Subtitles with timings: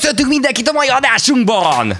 [0.00, 1.98] Köszöntünk mindenkit a mai adásunkban!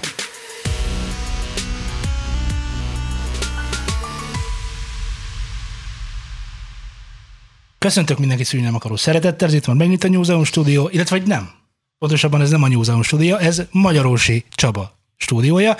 [7.77, 11.27] Köszöntök mindenki szülni nem akaró szeretettel, ez itt van megint a New stúdió, illetve vagy
[11.27, 11.51] nem.
[11.99, 15.77] Pontosabban ez nem a New stúdió, ez Magyarósi Csaba stúdiója.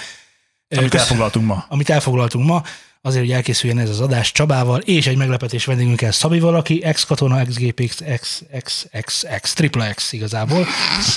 [0.78, 1.66] Amit Kösz- elfoglaltunk ma.
[1.70, 2.64] Amit elfoglaltunk ma,
[3.02, 8.02] azért, hogy elkészüljen ez az adás Csabával, és egy meglepetés vendégünkkel Szabival, aki ex-katona, ex-GPX,
[8.02, 10.66] ex, ex, ex, ex, triple X igazából.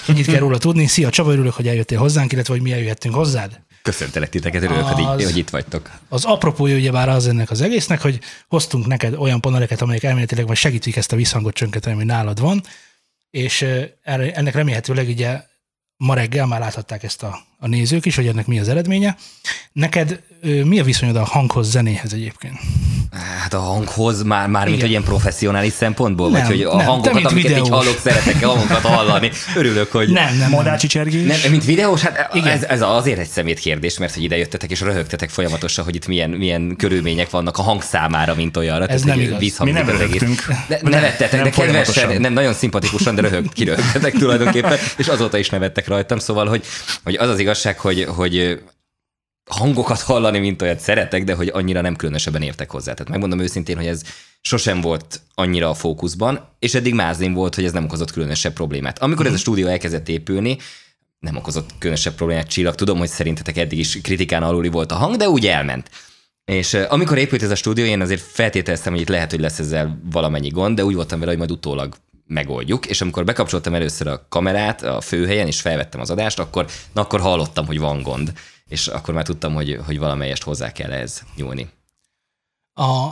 [0.09, 0.87] Ennyit kell róla tudni.
[0.87, 3.61] Szia Csaba, örülök, hogy eljöttél hozzánk, illetve hogy mi eljöhettünk hozzád.
[3.83, 5.91] Köszöntelek titeket, örülök, hogy, Az- így- hogy itt vagytok.
[6.09, 10.56] Az apropója ugyebár az ennek az egésznek, hogy hoztunk neked olyan paneleket, amelyek elméletileg vagy
[10.56, 12.62] segítik ezt a visszhangot csönket, ami nálad van,
[13.30, 13.66] és
[14.02, 15.41] ennek remélhetőleg ugye
[15.97, 19.16] ma reggel már láthatták ezt a, a nézők is, hogy ennek mi az eredménye.
[19.73, 22.55] Neked mi a viszonyod a hanghoz, zenéhez egyébként?
[23.41, 24.80] Hát a hanghoz már, már mint Igen.
[24.80, 27.69] hogy ilyen professzionális szempontból, Nem, vagy hogy a nem, hangokat, mint amiket így videós.
[27.69, 29.30] hallok, szeretek a hangokat hallani.
[29.57, 30.09] Örülök, hogy...
[30.09, 30.51] Nem, nem.
[30.51, 31.41] Modácsi csergés.
[31.43, 32.48] Nem, mint videós, hát Igen.
[32.48, 36.06] ez, ez azért egy szemét kérdés, mert hogy ide jöttetek és röhögtetek folyamatosan, hogy itt
[36.06, 38.86] milyen, milyen körülmények vannak a hang számára, mint olyanra.
[38.86, 39.58] Ez Tehát, nem igaz.
[39.58, 40.45] Mi nem röhögtünk.
[40.69, 45.39] De, Nem, nevettetek, nem de kedvesen, nem nagyon szimpatikusan, de röhögt, kiröhögtetek tulajdonképpen, és azóta
[45.39, 46.64] is nevettek rajtam, szóval, hogy,
[47.05, 48.61] hogy az az igazság, hogy, hogy
[49.50, 52.92] hangokat hallani, mint olyat szeretek, de hogy annyira nem különösebben értek hozzá.
[52.92, 54.03] Tehát megmondom őszintén, hogy ez
[54.41, 58.98] sosem volt annyira a fókuszban, és eddig mázlim volt, hogy ez nem okozott különösebb problémát.
[58.98, 60.59] Amikor ez a stúdió elkezdett épülni,
[61.19, 62.75] nem okozott különösebb problémát csillag.
[62.75, 65.91] Tudom, hogy szerintetek eddig is kritikán aluli volt a hang, de úgy elment.
[66.45, 70.01] És amikor épült ez a stúdió, én azért feltételeztem, hogy itt lehet, hogy lesz ezzel
[70.11, 71.95] valamennyi gond, de úgy voltam vele, hogy majd utólag
[72.27, 77.01] megoldjuk, és amikor bekapcsoltam először a kamerát a főhelyen, és felvettem az adást, akkor, na,
[77.01, 78.33] akkor hallottam, hogy van gond,
[78.69, 81.69] és akkor már tudtam, hogy, hogy valamelyest hozzá kell ehhez nyúlni.
[82.73, 83.11] A,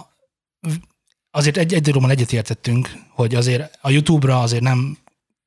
[1.31, 4.99] azért egy, egy dologban egyetértettünk, hogy azért a YouTube-ra azért nem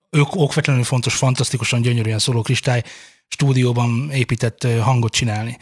[0.09, 2.83] ők okvetlenül fontos, fantasztikusan gyönyörűen szóló kristály
[3.27, 5.57] stúdióban épített hangot csinálni.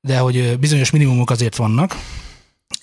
[0.00, 1.96] De hogy bizonyos minimumok azért vannak,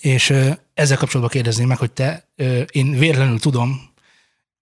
[0.00, 0.30] és
[0.74, 2.28] ezzel kapcsolatban kérdezném meg, hogy te,
[2.70, 3.89] én véletlenül tudom,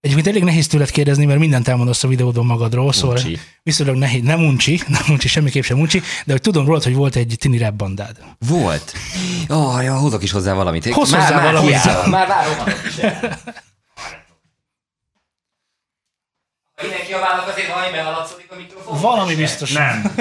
[0.01, 3.39] Egyébként elég nehéz tőled kérdezni, mert mindent elmondasz a videódon magadról, szóval Uncsi.
[3.63, 7.15] viszonylag nehéz, nem uncsi, nem uncsi, semmiképp sem uncsi, de hogy tudom rólad, hogy volt
[7.15, 8.17] egy tini rap bandád.
[8.47, 8.93] Volt.
[9.49, 10.93] Ó, oh, ja, hozok is hozzá valamit.
[10.93, 11.81] Hozz már, hozzá már, valamit.
[11.81, 12.53] hiába, Már várom.
[16.75, 18.99] Ha innen kiabálok, azért valami behaladszodik a mikrofon.
[19.01, 19.71] Valami biztos.
[19.71, 20.15] Nem.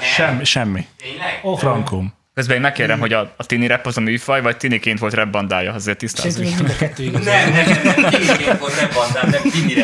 [0.00, 0.44] Semmi.
[0.44, 0.86] semmi.
[0.96, 1.40] Tényleg?
[1.42, 2.14] Oh, Frankom.
[2.34, 5.30] Közben én megkérem, hogy a, a tini rap az a műfaj, vagy tiniként volt rap
[5.30, 6.44] bandája, azért tisztázzuk.
[6.44, 7.24] ez mind a kettő igaz.
[7.24, 9.74] Nem, nekem nem tiniként volt nem bandám, nem tini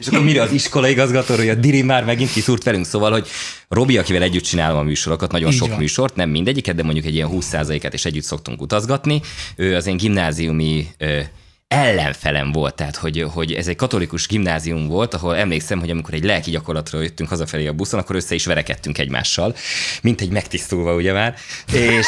[0.00, 3.28] És akkor mire az iskola igazgató, hogy a Diri már megint kiszúrt velünk, szóval, hogy
[3.68, 5.78] Robi, akivel együtt csinálom a műsorokat, nagyon Így sok van.
[5.78, 9.20] műsort, nem mindegyiket, de mondjuk egy ilyen 20%-et is együtt szoktunk utazgatni.
[9.56, 11.20] Ő az én gimnáziumi ö,
[11.70, 16.24] ellenfelem volt, tehát hogy, hogy ez egy katolikus gimnázium volt, ahol emlékszem, hogy amikor egy
[16.24, 19.54] lelki gyakorlatra jöttünk hazafelé a buszon, akkor össze is verekedtünk egymással,
[20.02, 21.34] mint egy megtisztulva ugye már,
[21.72, 22.06] és,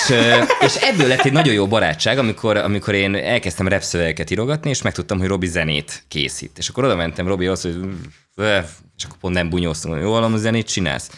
[0.61, 5.19] és ebből lett egy nagyon jó barátság, amikor, amikor én elkezdtem repszövegeket írogatni, és megtudtam,
[5.19, 6.59] hogy Robi zenét készít.
[6.59, 7.77] És akkor oda mentem Robihoz, hogy
[8.97, 11.11] és akkor pont nem bunyóztam, hogy van, a zenét csinálsz.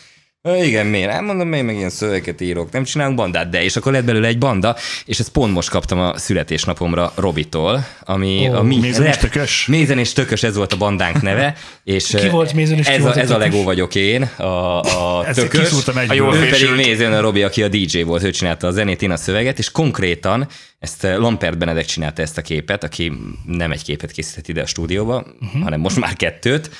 [0.46, 1.10] "Ö, Igen, miért?
[1.10, 4.26] Hát mondom, én meg ilyen szövegeket írok, nem csinálunk bandát, de és akkor lett belőle
[4.26, 9.06] egy banda, és ezt pont most kaptam a születésnapomra Robitól, ami Ó, a mi Mézen
[9.06, 9.66] és Tökös?
[9.66, 11.54] Mézen és Tökös, ez volt a bandánk neve.
[11.84, 13.52] És Ki volt Mézen és ki ez volt a, ez a Tökös?
[13.52, 15.70] Legó vagyok én, a, a Tökös.
[16.08, 16.70] A jól Ő pedig.
[16.76, 19.70] Mézen a Robi, aki a DJ volt, ő csinálta a zenét, én a szöveget, és
[19.70, 20.48] konkrétan
[20.84, 23.12] ezt eh, Lampert Benedek csinálta ezt a képet, aki
[23.46, 25.62] nem egy képet készített ide a stúdióba, uh-huh.
[25.62, 26.70] hanem most már kettőt,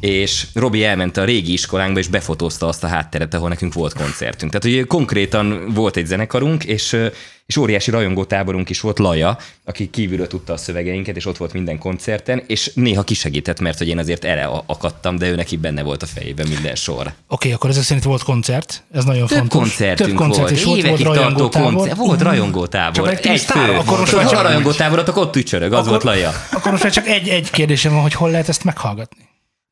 [0.00, 4.52] és Robi elment a régi iskolánkba, és befotózta azt a hátteret, ahol nekünk volt koncertünk.
[4.52, 7.10] Tehát, hogy konkrétan volt egy zenekarunk, és, eh,
[7.46, 11.78] és óriási rajongótáborunk is volt Laja, aki kívülről tudta a szövegeinket, és ott volt minden
[11.78, 15.82] koncerten, és néha kisegített, mert hogy én azért erre a- akadtam, de ő neki benne
[15.82, 17.12] volt a fejében minden sor.
[17.28, 19.58] Oké, akkor ezek szerint volt koncert, ez nagyon Több fontos.
[19.60, 21.72] koncertünk Több koncert volt, is volt, volt évekig tartó rajongótábor.
[21.74, 21.96] koncert.
[21.96, 23.08] Volt rajongótábor.
[23.08, 23.72] Csak egy fő.
[23.72, 26.32] akkor most a csak rajongótáborok, ott ücsörög, az volt Laja.
[26.52, 29.28] Akkor most már csak egy, egy kérdésem van, hogy hol lehet ezt meghallgatni.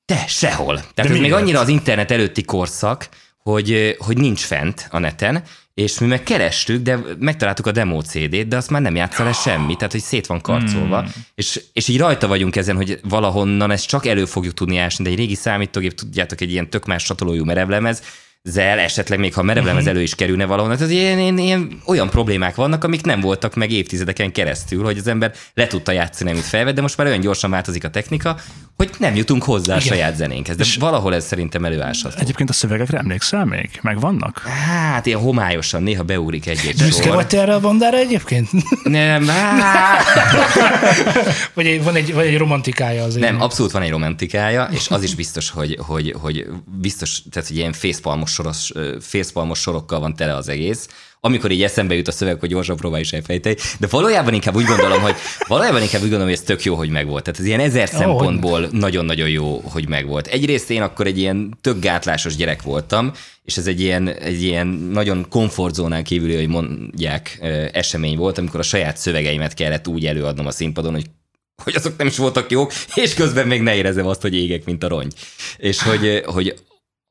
[0.07, 0.81] De sehol.
[0.95, 3.09] Tehát ez még annyira az internet előtti korszak,
[3.43, 5.43] hogy, hogy nincs fent a neten,
[5.83, 9.33] és mi meg kerestük, de megtaláltuk a demo CD-t, de azt már nem játsza le
[9.33, 11.01] semmi, tehát hogy szét van karcolva.
[11.01, 11.13] Hmm.
[11.35, 15.11] És, és így rajta vagyunk ezen, hogy valahonnan ezt csak elő fogjuk tudni ásni, de
[15.11, 18.03] egy régi számítógép, tudjátok, egy ilyen tök más csatolójú merevlemez,
[18.45, 20.77] zel, esetleg még ha merevlemez elő is kerülne valahonnan.
[20.77, 25.07] Tehát ilyen, ilyen, ilyen, olyan problémák vannak, amik nem voltak meg évtizedeken keresztül, hogy az
[25.07, 28.37] ember le tudta játszani, amit felvett, de most már olyan gyorsan változik a technika,
[28.77, 29.89] hogy nem jutunk hozzá a Igen.
[29.89, 30.57] saját zenénkhez.
[30.57, 32.17] De valahol ez szerintem előásható.
[32.19, 33.71] Egyébként a szövegekre emlékszel még?
[33.83, 34.39] Megvannak?
[34.39, 37.15] Hát ilyen homályosan, néha beugrik egy-egy Büszke sor.
[37.15, 38.49] vagy te erre a bandára egyébként?
[38.83, 40.05] Nem, hát,
[41.55, 43.31] vagy egy, van, egy, vagy egy romantikája azért?
[43.31, 46.47] nem, abszolút van egy romantikája, és az is biztos, hogy, hogy, hogy
[46.81, 50.89] biztos, tehát hogy ilyen fészpalmos, soros, ö, fészpalmos sorokkal van tele az egész,
[51.25, 54.65] amikor így eszembe jut a szöveg, hogy gyorsan próbálj is elfejteni, de valójában inkább úgy
[54.65, 55.15] gondolom, hogy
[55.47, 57.25] valójában inkább úgy gondolom, hogy ez tök jó, hogy megvolt.
[57.25, 60.27] Tehát ez ilyen ezer szempontból nagyon-nagyon jó, hogy megvolt.
[60.27, 63.13] Egyrészt én akkor egy ilyen tök gátlásos gyerek voltam,
[63.45, 67.39] és ez egy ilyen, egy ilyen nagyon komfortzónán kívüli, hogy mondják,
[67.73, 71.07] esemény volt, amikor a saját szövegeimet kellett úgy előadnom a színpadon, hogy
[71.63, 74.83] hogy azok nem is voltak jók, és közben még ne érezzem azt, hogy égek, mint
[74.83, 75.15] a rongy.
[75.57, 76.55] És hogy, hogy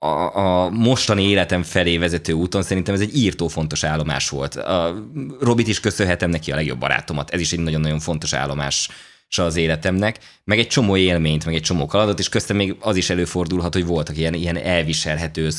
[0.04, 4.56] a, a mostani életem felé vezető úton szerintem ez egy írtó fontos állomás volt.
[4.56, 5.08] A
[5.40, 7.30] Robit is köszönhetem neki a legjobb barátomat.
[7.30, 8.90] Ez is egy nagyon-nagyon fontos állomás
[9.38, 13.10] az életemnek, meg egy csomó élményt, meg egy csomó kalandot, és köztem még az is
[13.10, 15.50] előfordulhat, hogy voltak ilyen, ilyen elviselhető,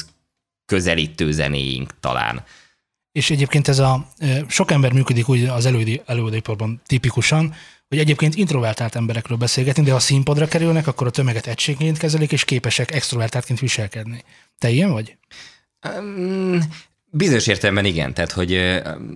[0.67, 2.45] közelítő zenéink talán.
[3.13, 4.09] És egyébként ez a
[4.49, 5.67] sok ember működik úgy az
[6.07, 7.55] előadiparban tipikusan,
[7.93, 12.45] hogy egyébként introvertált emberekről beszélgetni, de ha színpadra kerülnek, akkor a tömeget egységként kezelik, és
[12.45, 14.23] képesek extrovertáltként viselkedni.
[14.59, 15.17] Te ilyen vagy?
[15.99, 16.61] Um,
[17.11, 18.55] bizonyos értelemben igen, tehát hogy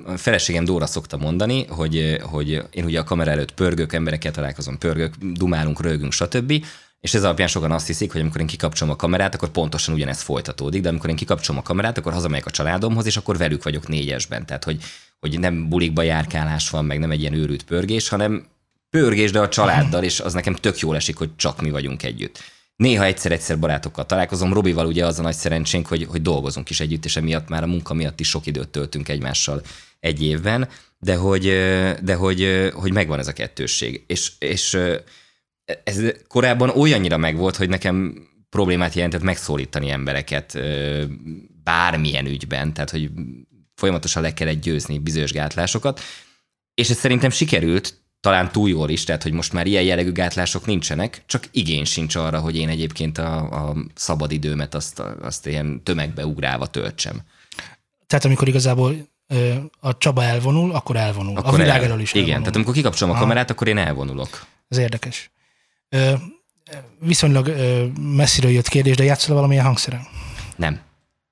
[0.05, 4.79] a feleségem Dóra szokta mondani, hogy, hogy én ugye a kamera előtt pörgök, emberekkel találkozom,
[4.79, 6.64] pörgök, dumálunk, rögünk, stb.
[7.00, 10.22] És ez alapján sokan azt hiszik, hogy amikor én kikapcsolom a kamerát, akkor pontosan ugyanez
[10.22, 13.88] folytatódik, de amikor én kikapcsolom a kamerát, akkor hazamegyek a családomhoz, és akkor velük vagyok
[13.88, 14.46] négyesben.
[14.46, 14.82] Tehát, hogy,
[15.20, 18.46] hogy nem bulikba járkálás van, meg nem egy ilyen őrült pörgés, hanem
[18.91, 22.38] pörgés, de a családdal, és az nekem tök jól esik, hogy csak mi vagyunk együtt.
[22.77, 24.53] Néha egyszer-egyszer barátokkal találkozom.
[24.53, 27.67] Robival ugye az a nagy szerencsénk, hogy, hogy dolgozunk is együtt, és emiatt már a
[27.67, 29.62] munka miatt is sok időt töltünk egymással
[30.00, 30.69] egy évben,
[30.99, 31.43] de hogy,
[32.03, 34.05] de hogy, hogy megvan ez a kettősség.
[34.06, 34.79] És, és
[35.85, 40.59] ez korábban olyannyira megvolt, hogy nekem problémát jelentett megszólítani embereket
[41.65, 43.11] bármilyen ügyben, tehát hogy
[43.75, 46.00] folyamatosan le kellett győzni bizonyos gátlásokat,
[46.75, 47.94] és ez szerintem sikerült,
[48.26, 52.14] talán túl jól is, tehát hogy most már ilyen jellegű gátlások nincsenek, csak igény sincs
[52.14, 57.20] arra, hogy én egyébként a, a szabadidőmet azt, azt ilyen tömegbe ugrálva töltsem.
[58.06, 58.94] Tehát amikor igazából
[59.81, 61.37] a Csaba elvonul, akkor elvonul.
[61.37, 62.40] Akkor a világ el- elől is Igen, elvonul.
[62.40, 64.46] tehát amikor kikapcsolom a kamerát, akkor én elvonulok.
[64.69, 65.31] Ez érdekes.
[67.00, 67.55] Viszonylag
[68.00, 70.06] messziről jött kérdés, de játszol valamilyen hangszeren?
[70.56, 70.81] Nem.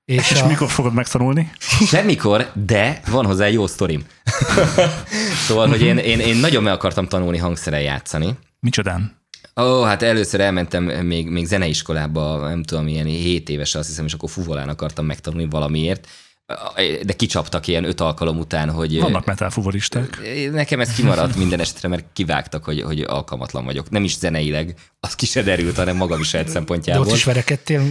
[0.04, 1.50] És, És a, mikor fogod megtanulni?
[1.86, 4.04] Semmikor, de van hozzá egy jó sztorim.
[5.46, 8.38] szóval, hogy én, én, én nagyon meg akartam tanulni hangszeren játszani.
[8.60, 9.22] Micsodán?
[9.60, 14.12] Ó, hát először elmentem még, még zeneiskolába, nem tudom, ilyen 7 éves, azt hiszem, és
[14.12, 16.08] akkor fuvolán akartam megtanulni valamiért,
[17.02, 19.00] de kicsaptak ilyen öt alkalom után, hogy...
[19.00, 20.18] Vannak metal fuvoristák.
[20.52, 23.90] Nekem ez kimaradt minden esetre, mert kivágtak, hogy, hogy alkalmatlan vagyok.
[23.90, 27.06] Nem is zeneileg, az ki se derült, hanem magaviselt de szempontjából.
[27.06, 27.80] ott is verekedtél?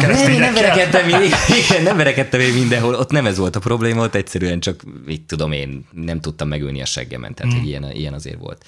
[0.00, 1.30] Nem, nem verekedtem, én,
[1.66, 5.22] igen, nem verekedtem én mindenhol, ott nem ez volt a probléma, ott egyszerűen csak, mit
[5.22, 7.58] tudom én, nem tudtam megülni a seggemen, tehát mm.
[7.58, 8.64] hogy ilyen, ilyen azért volt.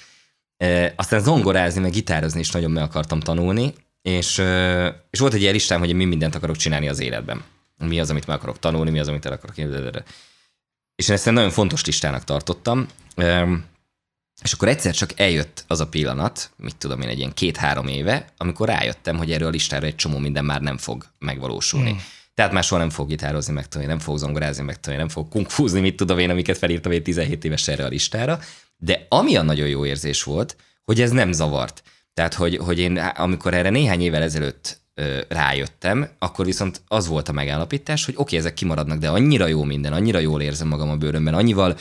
[0.57, 4.41] E, aztán zongorázni, meg gitározni is nagyon meg akartam tanulni, és,
[5.09, 7.43] és volt egy ilyen listám, hogy én mi mindent akarok csinálni az életben.
[7.79, 10.03] Mi az, amit meg akarok tanulni, mi az, amit el akarok képzelni.
[10.95, 12.87] És én ezt egy nagyon fontos listának tartottam.
[14.43, 18.25] És akkor egyszer csak eljött az a pillanat, mit tudom én, egy ilyen két-három éve,
[18.37, 21.91] amikor rájöttem, hogy erről a listára egy csomó minden már nem fog megvalósulni.
[21.91, 21.97] Mm.
[22.33, 25.29] Tehát már soha nem fog gitározni, meg tudni, nem fog zongorázni, meg tudni, nem fog
[25.29, 28.39] kungfúzni, mit tudom én, amiket felírtam egy 17 éves erre a listára.
[28.77, 31.83] De ami a nagyon jó érzés volt, hogy ez nem zavart.
[32.13, 34.78] Tehát, hogy, hogy én amikor erre néhány évvel ezelőtt
[35.27, 39.63] rájöttem, akkor viszont az volt a megállapítás, hogy oké, okay, ezek kimaradnak, de annyira jó
[39.63, 41.77] minden, annyira jól érzem magam a bőrömben, annyival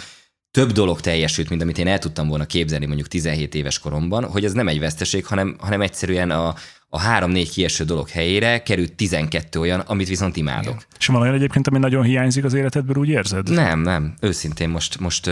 [0.50, 4.44] több dolog teljesült, mint amit én el tudtam volna képzelni mondjuk 17 éves koromban, hogy
[4.44, 6.54] ez nem egy veszteség, hanem, hanem egyszerűen a,
[6.88, 10.74] a három-négy kieső dolog helyére került 12 olyan, amit viszont imádok.
[10.74, 10.84] Igen.
[10.98, 13.50] És van olyan egyébként, ami nagyon hiányzik az életedből, úgy érzed?
[13.50, 14.14] Nem, nem.
[14.20, 15.30] Őszintén most, most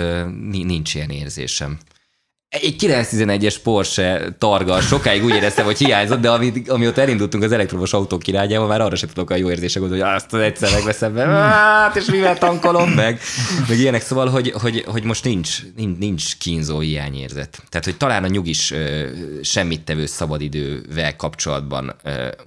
[0.50, 1.78] nincs ilyen érzésem.
[2.48, 7.92] Egy 911-es Porsche targa, sokáig úgy éreztem, hogy hiányzott, de ami, amióta elindultunk az elektromos
[7.92, 11.24] autók irányába, már arra sem tudok a jó érzések hogy azt az egyszer megveszem be,
[11.24, 13.20] hát, és mivel tankolom meg,
[13.68, 17.62] meg ilyenek, szóval, hogy, hogy, hogy most nincs, nincs, nincs kínzó hiányérzet.
[17.68, 18.74] Tehát, hogy talán a nyugis
[19.42, 21.96] semmit tevő szabadidővel kapcsolatban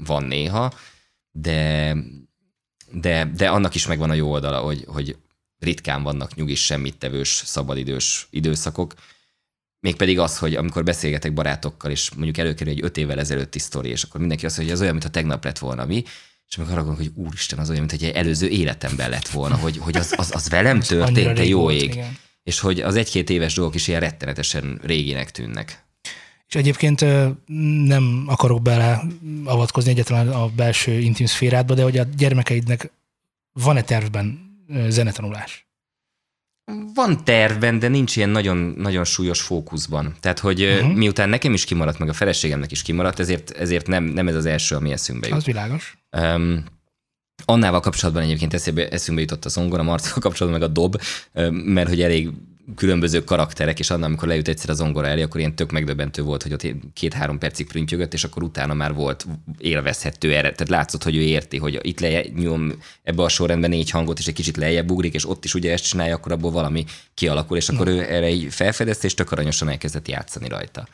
[0.06, 0.72] van néha,
[1.32, 1.96] de,
[2.91, 5.15] de, de annak is megvan a jó oldala, hogy, hogy
[5.60, 8.94] ritkán vannak nyugis semmittevős szabadidős időszakok,
[9.79, 14.03] Mégpedig az, hogy amikor beszélgetek barátokkal, és mondjuk előkerül egy öt évvel ezelőtti sztori, és
[14.03, 16.03] akkor mindenki azt mondja, hogy ez olyan, mintha tegnap lett volna mi,
[16.48, 19.77] és meg arra gondolok, hogy úristen, az olyan, mint egy előző életemben lett volna, hogy,
[19.77, 21.83] hogy az, az, az velem történt, te jó ég.
[21.83, 22.17] igen.
[22.43, 25.83] És hogy az egy-két éves dolgok is ilyen rettenetesen réginek tűnnek.
[26.48, 27.05] És egyébként
[27.86, 29.01] nem akarok bele
[29.43, 32.91] avatkozni egyetlen a belső intim szférádba, de hogy a gyermekeidnek
[33.53, 34.57] van-e tervben
[34.88, 35.68] zenetanulás?
[36.93, 40.15] Van tervben, de nincs ilyen nagyon, nagyon súlyos fókuszban.
[40.19, 40.93] Tehát, hogy uh-huh.
[40.93, 44.45] miután nekem is kimaradt, meg a feleségemnek is kimaradt, ezért, ezért nem, nem ez az
[44.45, 45.38] első, ami eszünkbe jut.
[45.38, 45.97] Az világos.
[46.17, 46.63] Um,
[47.45, 51.01] Annával kapcsolatban egyébként eszébe, eszünkbe jutott a zongora, Marcival kapcsolatban meg a dob,
[51.51, 52.29] mert hogy elég
[52.75, 56.43] különböző karakterek, és annál, amikor leült egyszer a zongora elé, akkor ilyen tök megdöbbentő volt,
[56.43, 60.51] hogy ott két-három percig prüntjögött, és akkor utána már volt élvezhető erre.
[60.51, 62.73] Tehát látszott, hogy ő érti, hogy itt lenyom
[63.03, 65.88] ebbe a sorrendben négy hangot, és egy kicsit lejjebb ugrik, és ott is ugye ezt
[65.88, 70.07] csinálja, akkor abból valami kialakul, és akkor ő erre így felfedezte, és tök aranyosan elkezdett
[70.07, 70.88] játszani rajta.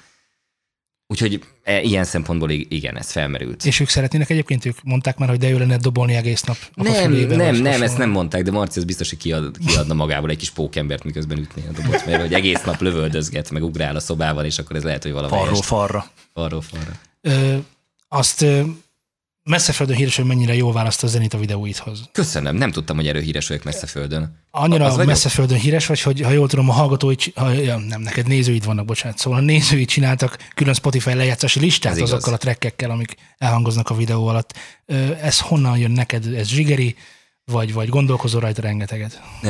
[1.08, 3.66] Úgyhogy e, ilyen szempontból ig- igen, ez felmerült.
[3.66, 6.58] És ők szeretnének egyébként, ők mondták már, hogy de jó lenne dobolni egész nap.
[6.74, 7.84] Nem, fülébe, nem, nem, hasonló.
[7.84, 11.38] ezt nem mondták, de Marci az biztos, hogy kiad, kiadna magából egy kis pókembert, miközben
[11.38, 14.84] ütné a dobot, mert hogy egész nap lövöldözget, meg ugrál a szobában, és akkor ez
[14.84, 16.06] lehet, hogy valami Falról falra.
[16.34, 16.92] Arról falra.
[17.22, 17.58] Ö,
[18.08, 18.46] azt
[19.50, 22.10] messzeföldön híres, hogy mennyire jól választ a zenét a videóidhoz.
[22.12, 24.44] Köszönöm, nem tudtam, hogy erről híres vagyok messze földön.
[24.52, 28.66] Annyira Az messzeföldön híres vagy, hogy ha jól tudom, a hallgatói, ha, nem, neked nézőid
[28.66, 32.12] vannak, bocsánat, szóval a nézőid csináltak külön Spotify lejátszási listát Ez igaz.
[32.12, 34.54] azokkal a trekkekkel, amik elhangoznak a videó alatt.
[35.22, 36.34] Ez honnan jön neked?
[36.34, 36.96] Ez zsigeri,
[37.52, 39.22] vagy, vagy gondolkozol rajta rengeteget?
[39.44, 39.50] Ö,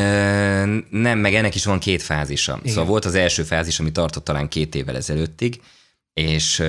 [0.89, 2.57] Nem, meg ennek is van két fázisa.
[2.59, 2.73] Igen.
[2.73, 5.61] Szóval volt az első fázis, ami tartott talán két évvel ezelőttig,
[6.15, 6.63] és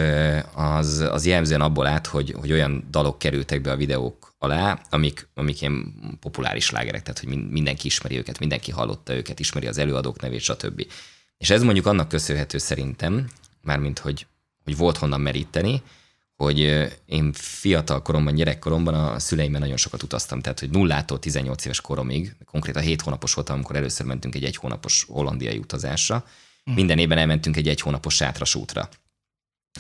[0.55, 5.29] az, az jellemzően abból állt, hogy, hogy olyan dalok kerültek be a videók alá, amik,
[5.35, 9.79] amik ilyen populáris slágerek, tehát hogy min- mindenki ismeri őket, mindenki hallotta őket, ismeri az
[9.79, 10.87] előadók nevét, stb.
[11.39, 13.29] És ez mondjuk annak köszönhető szerintem,
[13.63, 14.27] mármint hogy,
[14.65, 15.83] hogy volt honnan meríteni,
[16.37, 21.81] hogy én fiatal koromban, gyerekkoromban a szüleimmel nagyon sokat utaztam, tehát hogy nullától 18 éves
[21.81, 26.25] koromig, konkrétan 7 hónapos voltam, amikor először mentünk egy egy hónapos hollandiai utazásra.
[26.65, 28.89] Minden évben elmentünk egy egy hónapos sátras útra.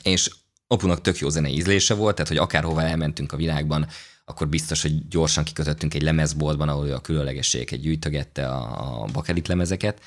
[0.02, 0.30] És
[0.66, 3.86] apunak tök jó zenei ízlése volt, tehát hogy akárhova elmentünk a világban,
[4.24, 10.00] akkor biztos, hogy gyorsan kikötöttünk egy lemezboltban, ahol a különlegességeket gyűjtögette, a, a bakelit lemezeket,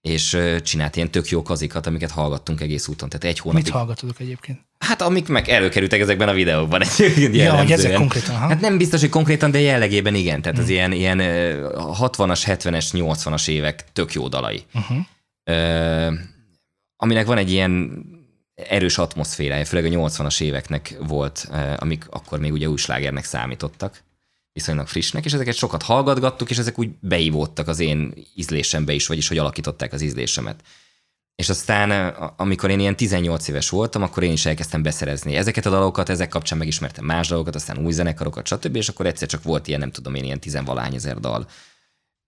[0.00, 3.08] és csinált ilyen tök jó kazikat, amiket hallgattunk egész úton.
[3.08, 4.60] Tehát egy hónapig Mit hallgatodok egyébként?
[4.78, 8.46] Hát amik meg előkerültek ezekben a videókban egyébként Ja, hogy ezek konkrétan, ha?
[8.46, 10.42] Hát nem biztos, hogy konkrétan, de jellegében igen.
[10.42, 14.64] Tehát az ilyen, ilyen ö, 60-as, 70-es, 80-as évek tök jó dalai.
[14.74, 14.96] Uh-huh.
[15.44, 16.12] Ö,
[16.96, 18.04] aminek van egy ilyen
[18.56, 24.02] erős atmoszférája, főleg a 80-as éveknek volt, ö, amik akkor még ugye új slágernek számítottak,
[24.52, 29.28] viszonylag frissnek, és ezeket sokat hallgatgattuk, és ezek úgy beívódtak az én ízlésembe is, vagyis
[29.28, 30.62] hogy alakították az ízlésemet.
[31.34, 35.66] És aztán, a- amikor én ilyen 18 éves voltam, akkor én is elkezdtem beszerezni ezeket
[35.66, 38.76] a dalokat, ezek kapcsán megismertem más dalokat, aztán új zenekarokat, stb.
[38.76, 41.46] És akkor egyszer csak volt ilyen, nem tudom én, ilyen tizenvalány ezer dal,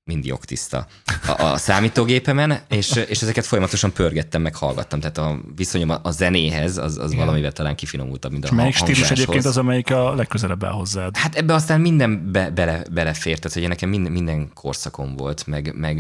[0.09, 0.87] mind jogtiszta
[1.27, 5.01] a, a számítógépemen, és, és ezeket folyamatosan pörgettem, meg hallgattam.
[5.01, 8.87] Tehát a viszonyom a, a zenéhez az, az valamivel talán kifinomultabb, mint a Melyik ha-
[8.87, 11.17] stílus egyébként az, amelyik a legközelebb áll hozzád?
[11.17, 15.75] Hát ebbe aztán minden be, bele, belefért, tehát hogy nekem minden, minden korszakom volt, meg,
[15.77, 15.97] meg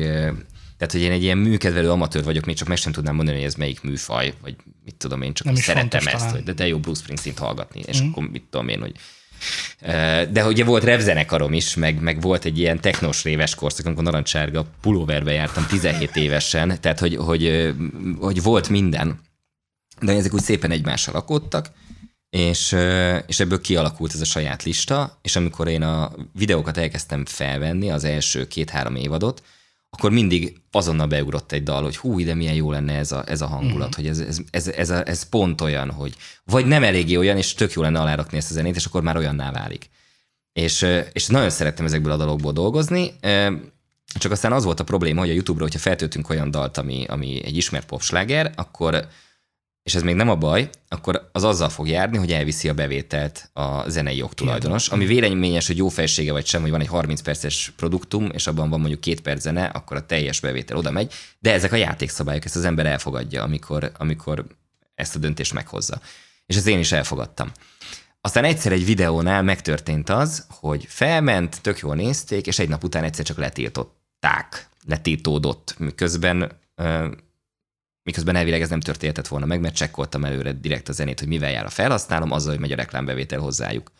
[0.78, 3.46] tehát, hogy én egy ilyen műkedvelő amatőr vagyok, még csak meg sem tudnám mondani, hogy
[3.46, 6.30] ez melyik műfaj, vagy mit tudom én, csak Nem szeretem ezt, talán.
[6.30, 8.10] hogy de, de jó Bruce Springsteen-t hallgatni, és mm.
[8.10, 8.92] akkor mit tudom én, hogy
[10.30, 14.66] de ugye volt repzenekarom is, meg, meg volt egy ilyen technos réves korszak, amikor narancssárga
[14.80, 17.72] pulóverbe jártam 17 évesen, tehát hogy, hogy,
[18.20, 19.20] hogy volt minden,
[20.00, 21.70] de ezek úgy szépen egymással lakódtak,
[22.30, 22.76] és,
[23.26, 28.04] és ebből kialakult ez a saját lista, és amikor én a videókat elkezdtem felvenni, az
[28.04, 29.42] első két-három évadot,
[29.98, 33.40] akkor mindig azonnal beugrott egy dal, hogy hú, de milyen jó lenne ez a, ez
[33.40, 33.90] a hangulat, mm.
[33.94, 36.14] hogy ez, ez, ez, ez, a, ez pont olyan, hogy
[36.44, 39.16] vagy nem eléggé olyan, és tök jó lenne alárakni ezt a zenét, és akkor már
[39.16, 39.90] olyanná válik.
[40.52, 43.12] És, és nagyon szerettem ezekből a dalokból dolgozni,
[44.18, 47.44] csak aztán az volt a probléma, hogy a YouTube-ra, hogyha feltöltünk olyan dalt, ami, ami
[47.44, 49.08] egy ismert popsláger, akkor
[49.88, 53.50] és ez még nem a baj, akkor az azzal fog járni, hogy elviszi a bevételt
[53.52, 57.72] a zenei jogtulajdonos, ami véleményes, hogy jó felsége vagy sem, hogy van egy 30 perces
[57.76, 61.52] produktum, és abban van mondjuk két perc zene, akkor a teljes bevétel oda megy, de
[61.52, 64.44] ezek a játékszabályok, ezt az ember elfogadja, amikor, amikor
[64.94, 66.00] ezt a döntést meghozza.
[66.46, 67.52] És ezt én is elfogadtam.
[68.20, 73.04] Aztán egyszer egy videónál megtörtént az, hogy felment, tök jól nézték, és egy nap után
[73.04, 76.52] egyszer csak letiltották, letiltódott, miközben
[78.08, 81.50] miközben elvileg ez nem történhetett volna meg, mert csekkoltam előre direkt a zenét, hogy mivel
[81.50, 83.90] jár a felhasználom, azzal, hogy megy a reklámbevétel hozzájuk.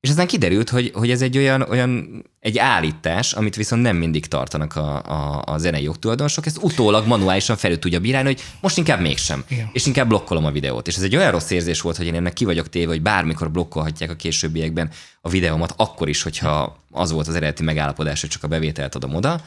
[0.00, 4.26] És aztán kiderült, hogy, hogy ez egy olyan, olyan egy állítás, amit viszont nem mindig
[4.26, 9.00] tartanak a, a, a zenei jogtulajdonosok, ezt utólag manuálisan felül tudja bírálni, hogy most inkább
[9.00, 9.70] mégsem, Igen.
[9.72, 10.86] és inkább blokkolom a videót.
[10.86, 13.50] És ez egy olyan rossz érzés volt, hogy én ennek ki vagyok téve, hogy bármikor
[13.50, 18.42] blokkolhatják a későbbiekben a videómat, akkor is, hogyha az volt az eredeti megállapodás, hogy csak
[18.42, 19.40] a bevételt adom oda,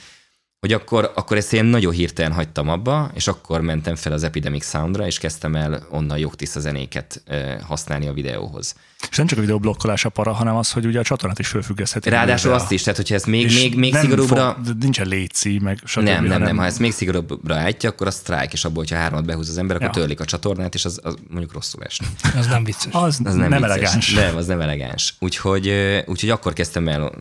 [0.59, 4.69] hogy akkor, akkor ezt én nagyon hirtelen hagytam abba, és akkor mentem fel az Epidemic
[4.69, 7.23] Soundra, és kezdtem el onnan jogtiszta zenéket
[7.67, 8.75] használni a videóhoz.
[9.09, 12.09] És nem csak a videó blokkolása para, hanem az, hogy ugye a csatornát is fölfüggesztheti.
[12.09, 14.57] Ráadásul azt is, tehát hogyha ezt még, még, még nem szigorúbbra...
[14.65, 16.03] Fog, nincsen létszi, meg stb.
[16.03, 16.57] Nem, nem, nem.
[16.57, 19.75] Ha ezt még szigorúbbra állítja, akkor a sztrájk, és abból, hogyha hármat behúz az ember,
[19.75, 19.93] akkor Ja.
[19.93, 22.07] törlik a csatornát, és az, az mondjuk rosszul esne.
[22.39, 22.93] Az nem vicces.
[22.93, 23.69] Az, Az nem, nem, vicces.
[23.69, 24.13] elegáns.
[24.13, 25.15] Nem, az nem elegáns.
[25.19, 25.73] Úgyhogy,
[26.05, 27.11] úgyhogy akkor kezdtem el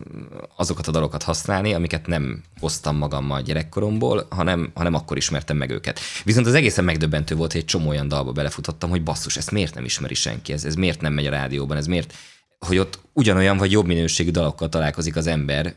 [0.57, 6.01] azokat a dalokat használni, amiket nem hoztam magammal gyerekkoromból, hanem, hanem akkor ismertem meg őket.
[6.25, 9.75] Viszont az egészen megdöbbentő volt, hogy egy csomó olyan dalba belefutottam, hogy basszus, ezt miért
[9.75, 12.15] nem ismeri senki, ez, ez miért nem megy a rádióban, ez miért,
[12.59, 15.75] hogy ott ugyanolyan vagy jobb minőségű dalokkal találkozik az ember,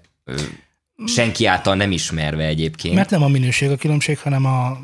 [1.06, 2.96] senki által nem ismerve egyébként.
[2.96, 4.78] Mert nem a minőség a különbség, hanem a,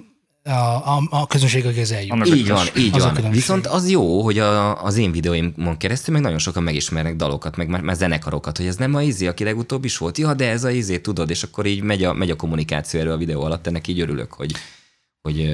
[0.49, 2.11] a, a, a közönség, akihez eljut.
[2.11, 3.29] Annak- Így van, így Az van.
[3.31, 7.67] Viszont az jó, hogy a, az én videóimon keresztül meg nagyon sokan megismernek dalokat, meg
[7.67, 10.17] már, már zenekarokat, hogy ez nem a izé, aki legutóbb is volt.
[10.17, 13.13] Ja, de ez a izé, tudod, és akkor így megy a, megy a kommunikáció erről
[13.13, 14.51] a videó alatt, ennek így örülök, hogy,
[15.21, 15.51] hogy,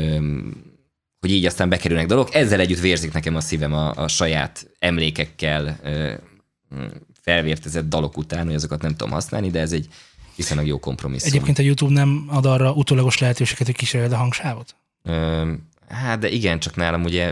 [1.20, 2.34] hogy így aztán bekerülnek dolgok.
[2.36, 5.80] Ezzel együtt vérzik nekem a szívem a, a saját emlékekkel
[7.22, 9.88] felvértezett dalok után, hogy azokat nem tudom használni, de ez egy
[10.36, 11.30] viszonylag jó kompromisszum.
[11.30, 14.76] Egyébként a YouTube nem ad arra utólagos lehetőséget, hogy kísérjed a hangsávot?
[15.90, 17.24] Hát de igen, csak nálam ugye,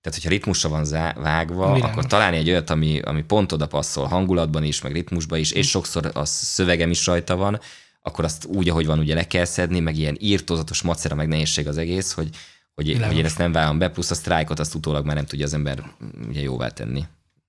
[0.00, 1.90] tehát hogyha ritmusra van zá- vágva, Világos.
[1.90, 5.68] akkor találni egy olyat, ami, ami pont oda passzol hangulatban is, meg ritmusban is, és
[5.68, 7.60] sokszor a szövegem is rajta van,
[8.02, 11.68] akkor azt úgy, ahogy van, ugye le kell szedni, meg ilyen írtózatos macera, meg nehézség
[11.68, 12.28] az egész, hogy,
[12.74, 13.06] hogy, Világos.
[13.08, 15.54] hogy én ezt nem vállom be, plusz a sztrájkot azt utólag már nem tudja az
[15.54, 17.04] ember mm, ugye jóvá tenni.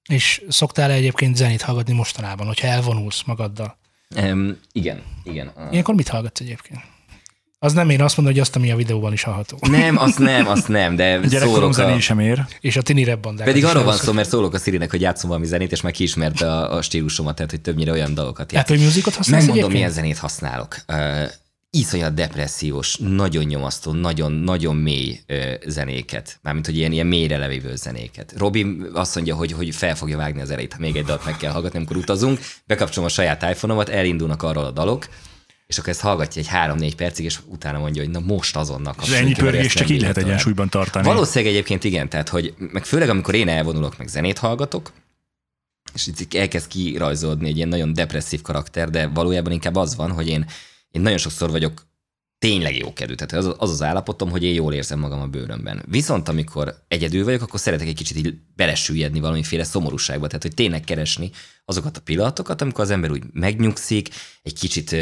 [0.09, 3.77] És szoktál egyébként zenét hallgatni mostanában, hogyha elvonulsz magaddal?
[4.15, 5.51] Um, igen, igen.
[5.71, 6.81] Ilyenkor mit hallgatsz egyébként?
[7.63, 9.57] Az nem én azt mondom, hogy azt, ami a videóban is hallható.
[9.61, 11.99] Nem, azt nem, azt nem, de szólok a...
[11.99, 12.45] sem ér.
[12.59, 15.29] És a tini rap bandákat Pedig arról van szó, mert szólok a Szirinek, hogy játszom
[15.29, 18.75] valami zenét, és már kiismerte a, a stílusomat, tehát hogy többnyire olyan dalokat játszik.
[18.75, 19.73] Apple Musicot használsz Megmondom, egyébként?
[19.73, 20.75] milyen zenét használok.
[20.87, 21.31] Uh,
[21.69, 25.37] iszonyat depressziós, nagyon nyomasztó, nagyon, nagyon mély uh,
[25.67, 26.39] zenéket.
[26.41, 28.33] Mármint, hogy ilyen, ilyen mélyre levívő zenéket.
[28.37, 31.37] Robi azt mondja, hogy, hogy fel fogja vágni az elejét, ha még egy dalt meg
[31.37, 32.39] kell hallgatni, amikor utazunk.
[32.65, 35.07] Bekapcsolom a saját iPhone-omat, elindulnak arról a dalok,
[35.71, 39.11] és akkor ezt hallgatja egy három-négy percig, és utána mondja, hogy na most azonnal És
[39.11, 41.05] ennyi pörgés csak így lehet egyensúlyban tartani.
[41.05, 44.91] Valószínűleg egyébként igen, tehát hogy meg főleg amikor én elvonulok, meg zenét hallgatok,
[45.93, 50.27] és itt elkezd kirajzolódni egy ilyen nagyon depresszív karakter, de valójában inkább az van, hogy
[50.27, 50.45] én,
[50.91, 51.85] én nagyon sokszor vagyok
[52.41, 53.15] tényleg jó kedvű.
[53.15, 55.83] Tehát az, az az állapotom, hogy én jól érzem magam a bőrömben.
[55.87, 60.27] Viszont amikor egyedül vagyok, akkor szeretek egy kicsit így belesüllyedni valamiféle szomorúságba.
[60.27, 61.31] Tehát, hogy tényleg keresni
[61.65, 64.09] azokat a pillanatokat, amikor az ember úgy megnyugszik,
[64.43, 64.95] egy kicsit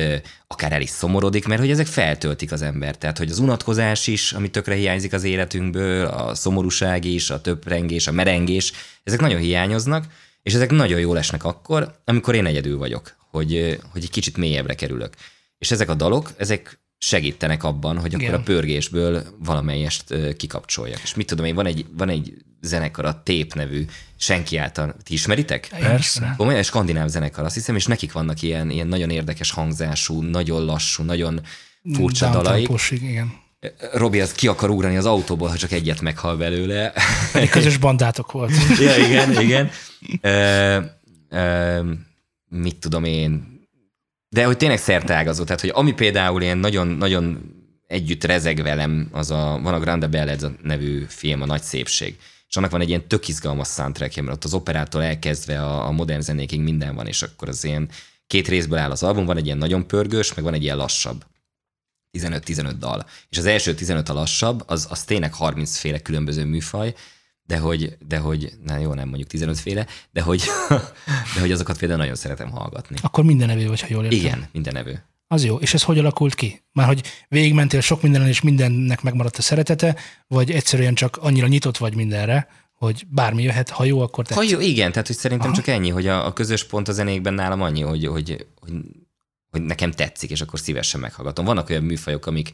[0.47, 2.97] akár el is szomorodik, mert hogy ezek feltöltik az ember.
[2.97, 8.07] Tehát, hogy az unatkozás is, ami tökre hiányzik az életünkből, a szomorúság is, a töprengés,
[8.07, 8.71] a merengés,
[9.03, 10.05] ezek nagyon hiányoznak,
[10.43, 14.75] és ezek nagyon jól esnek akkor, amikor én egyedül vagyok, hogy, hogy egy kicsit mélyebbre
[14.75, 15.13] kerülök.
[15.57, 18.39] És ezek a dalok, ezek segítenek abban, hogy akkor Igen.
[18.39, 20.03] a pörgésből valamelyest
[20.37, 20.99] kikapcsoljak.
[21.03, 23.85] És mit tudom én, van egy, van egy zenekar, a Tép nevű,
[24.17, 25.67] senki által, ti ismeritek?
[25.79, 26.19] Persze.
[26.19, 26.35] tudom.
[26.35, 31.03] Komolyan, skandináv zenekar, azt hiszem, és nekik vannak ilyen, ilyen nagyon érdekes hangzású, nagyon lassú,
[31.03, 31.41] nagyon
[31.93, 32.69] furcsa dalaik.
[32.89, 33.33] Igen.
[33.93, 36.93] Robi az ki akar ugrani az autóból, ha csak egyet meghal belőle.
[37.33, 38.51] Egy közös bandátok volt.
[38.79, 39.69] ja, igen, igen.
[40.21, 40.79] Ö,
[41.29, 41.91] ö,
[42.49, 43.58] mit tudom én,
[44.29, 47.53] de hogy tényleg szerteágazó, tehát hogy ami például ilyen nagyon, nagyon
[47.87, 52.19] együtt rezeg velem, az a, van a Grande Bellezza nevű film, a Nagy Szépség.
[52.47, 55.91] És annak van egy ilyen tök izgalmas soundtrackje, mert ott az operától elkezdve a, a
[55.91, 57.89] modern zenékig minden van, és akkor az ilyen
[58.27, 61.25] két részből áll az album, van egy ilyen nagyon pörgős, meg van egy ilyen lassabb.
[62.17, 63.05] 15-15 dal.
[63.29, 66.93] És az első 15 a lassabb, az, az tényleg 30 féle különböző műfaj,
[67.49, 70.43] de hogy, de hogy, na jó, nem mondjuk 15 féle, de hogy,
[71.35, 72.95] de hogy azokat például nagyon szeretem hallgatni.
[73.01, 74.19] Akkor minden evő vagy, ha jól értem.
[74.19, 75.03] Igen, minden nevő.
[75.27, 75.55] Az jó.
[75.57, 76.63] És ez hogy alakult ki?
[76.71, 79.95] Már hogy végigmentél sok mindenen, és mindennek megmaradt a szeretete,
[80.27, 84.49] vagy egyszerűen csak annyira nyitott vagy mindenre, hogy bármi jöhet, ha jó, akkor Ha tetszik.
[84.49, 85.55] jó, igen, tehát hogy szerintem Aha.
[85.55, 88.73] csak ennyi, hogy a, a közös pont a zenékben nálam annyi, hogy, hogy, hogy,
[89.49, 91.45] hogy nekem tetszik, és akkor szívesen meghallgatom.
[91.45, 92.51] Vannak olyan műfajok, amik,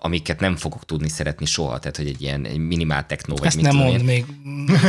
[0.00, 3.56] amiket nem fogok tudni szeretni soha, tehát hogy egy ilyen egy minimál techno, vagy Ezt
[3.56, 4.04] mit nem mond én.
[4.04, 4.24] még.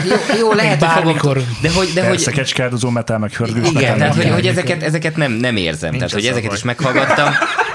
[0.09, 1.43] Jó, jó lehet, fogom, bármikor.
[1.61, 3.97] de hogy, de Persze, hogy, kecskárdozó metal, meg hörgős igen, metal.
[3.97, 6.57] tehát hogy, hogy ezeket, ezeket nem, nem érzem, Nincs tehát hogy ezeket szabály.
[6.57, 7.33] is meghallgattam,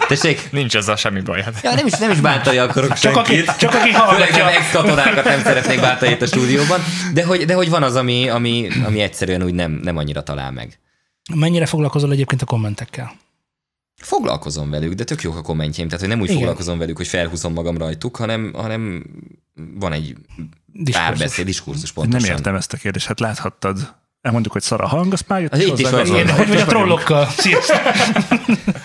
[0.09, 0.49] Tessék?
[0.51, 1.43] Nincs azzal semmi baj.
[1.43, 1.61] Hát.
[1.63, 3.57] Ja, nem is, nem is bántani akarok Csak aki, senkit.
[3.57, 4.45] csak aki Főleg hallgatja.
[4.45, 6.81] nem ex-katonákat nem szeretnék bántani itt a stúdióban,
[7.13, 10.51] de hogy, de hogy van az, ami, ami, ami egyszerűen úgy nem, nem annyira talál
[10.51, 10.79] meg.
[11.35, 13.13] Mennyire foglalkozol egyébként a kommentekkel?
[14.03, 16.39] Foglalkozom velük, de tök jók a kommentjeim, tehát hogy nem úgy Igen.
[16.39, 19.05] Foglalkozom velük, hogy felhúzom magam rajtuk, hanem, hanem
[19.75, 20.15] van egy
[20.67, 20.95] Diskurzus.
[21.09, 22.37] párbeszéd, diskurzus Nem pontosan.
[22.37, 23.95] értem ezt a kérdést, hát láthattad.
[24.21, 26.21] Elmondjuk, hogy szar a hang, azt már jött Az is itt is hozzá, van.
[26.23, 27.29] Ott hogy vagy a trollokkal.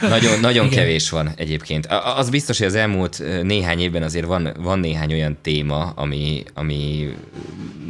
[0.02, 0.78] Nagyon, nagyon Igen.
[0.78, 1.86] kevés van egyébként.
[2.16, 7.14] Az biztos, hogy az elmúlt néhány évben azért van, van néhány olyan téma, ami, ami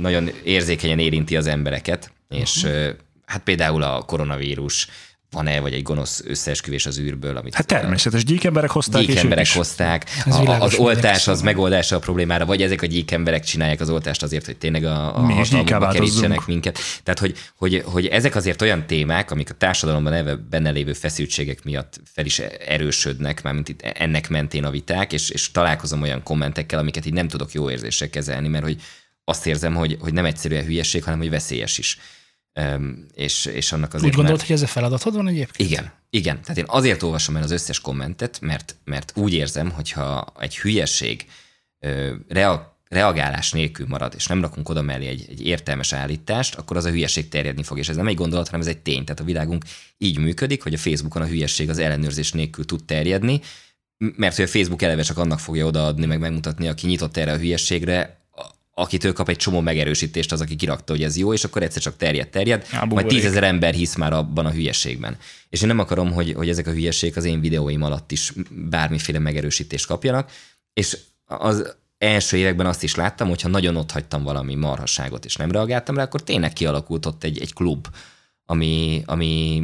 [0.01, 2.89] nagyon érzékenyen érinti az embereket, és ö,
[3.25, 4.87] hát például a koronavírus,
[5.33, 9.53] van-e, vagy egy gonosz összeesküvés az űrből, amit Hát természetes, gyík emberek hozták, gyík és
[9.53, 13.81] hozták, Ez a, az oltás az megoldása a problémára, vagy ezek a gyík emberek csinálják
[13.81, 16.79] az oltást azért, hogy tényleg a, a Mi hatalmukba kerítsenek minket.
[17.03, 21.63] Tehát, hogy, hogy, hogy ezek azért olyan témák, amik a társadalomban eleve benne lévő feszültségek
[21.63, 26.79] miatt fel is erősödnek, mármint itt ennek mentén a viták, és, és találkozom olyan kommentekkel,
[26.79, 28.81] amiket így nem tudok jó érzéssel kezelni, mert hogy
[29.23, 31.97] azt érzem, hogy, hogy nem egyszerűen hülyeség, hanem hogy veszélyes is.
[33.13, 35.69] És, és annak azért Úgy gondolod, már- hogy ezzel feladatod van egyébként?
[35.69, 36.41] igen, igen.
[36.41, 41.25] Tehát én azért olvasom el az összes kommentet, mert, mert úgy érzem, hogyha egy hülyeség
[41.79, 46.77] ö, rea, reagálás nélkül marad, és nem rakunk oda mellé egy, egy értelmes állítást, akkor
[46.77, 47.77] az a hülyeség terjedni fog.
[47.77, 49.03] És ez nem egy gondolat, hanem ez egy tény.
[49.03, 49.63] Tehát a világunk
[49.97, 53.41] így működik, hogy a Facebookon a hülyeség az ellenőrzés nélkül tud terjedni,
[53.97, 57.37] mert hogy a Facebook eleve csak annak fogja odaadni, meg megmutatni, aki nyitott erre a
[57.37, 58.22] hülyességre, a-
[58.73, 61.97] akitől kap egy csomó megerősítést, az, aki kirakta, hogy ez jó, és akkor egyszer csak
[61.97, 65.17] terjed, terjed, Ja, majd tízezer ember hisz már abban a hülyeségben.
[65.49, 69.19] És én nem akarom, hogy, hogy ezek a hülyeségek az én videóim alatt is bármiféle
[69.19, 70.31] megerősítést kapjanak,
[70.73, 75.51] és az első években azt is láttam, hogyha nagyon ott hagytam valami marhasságot, és nem
[75.51, 77.87] reagáltam rá, akkor tényleg kialakult ott egy, egy klub,
[78.45, 79.61] ami, ami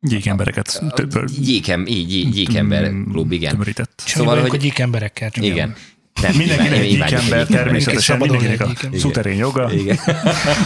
[0.00, 3.50] Gyík embereket több, gyíkem, így, gyíkember klub, igen.
[3.50, 4.02] tömörített.
[4.06, 4.54] Szóval, hogy...
[4.54, 5.30] a gyík emberekkel.
[5.30, 5.76] Csak Igen.
[6.22, 9.72] Nem, Mindenkinek egy ember, természetesen mindenkinek a szuterén joga.
[9.72, 9.98] Igen.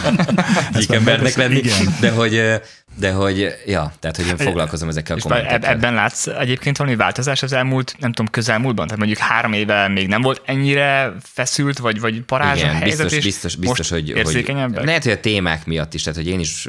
[0.79, 1.57] Gyíkembernek lenni.
[1.57, 1.95] Igen.
[1.99, 2.61] De hogy,
[2.99, 5.69] de hogy, ja, tehát, hogy én foglalkozom ezekkel a kommentekkel.
[5.69, 8.85] ebben látsz egyébként valami változás az elmúlt, nem tudom, közelmúltban?
[8.87, 12.97] Tehát mondjuk három éve még nem volt ennyire feszült, vagy, vagy parázs a Igen, helyzet,
[12.97, 14.85] biztos, és biztos, biztos most hogy, hogy érzékenyebbek?
[14.85, 16.67] lehet, hogy a témák miatt is, tehát hogy én is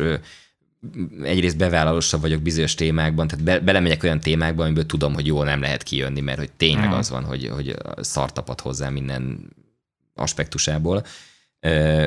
[1.23, 5.61] egyrészt bevállalósabb vagyok bizonyos témákban, tehát be, belemegyek olyan témákba, amiből tudom, hogy jól nem
[5.61, 6.99] lehet kijönni, mert hogy tényleg Mhm.
[6.99, 9.53] az van, hogy, hogy szartapat hozzá minden
[10.14, 11.05] aspektusából,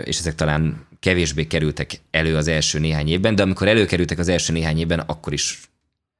[0.03, 4.53] és ezek talán kevésbé kerültek elő az első néhány évben, de amikor előkerültek az első
[4.53, 5.59] néhány évben, akkor is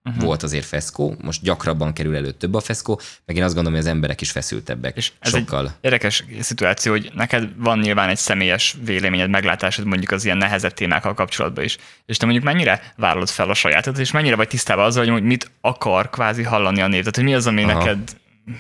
[0.03, 0.23] uh-huh.
[0.23, 3.87] volt azért feszkó, most gyakrabban kerül elő több a feszkó, meg én azt gondolom, hogy
[3.87, 5.65] az emberek is feszültebbek És ez sokkal.
[5.65, 10.73] egy érdekes szituáció, hogy neked van nyilván egy személyes véleményed, meglátásod mondjuk az ilyen nehezebb
[10.73, 11.77] témákkal kapcsolatban is.
[12.05, 15.51] És te mondjuk mennyire vállalod fel a sajátot, és mennyire vagy tisztában azzal, hogy mit
[15.61, 16.99] akar kvázi hallani a név?
[16.99, 17.73] Tehát, hogy mi az, ami Aha.
[17.77, 17.97] neked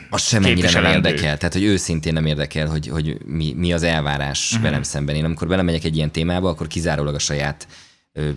[0.09, 1.37] Az sem ennyire nem érdekel.
[1.37, 4.63] Tehát, hogy őszintén nem érdekel, hogy, hogy mi, mi az elvárás uh-huh.
[4.63, 5.15] velem szemben.
[5.15, 7.67] Én amikor belemegyek egy ilyen témába, akkor kizárólag a saját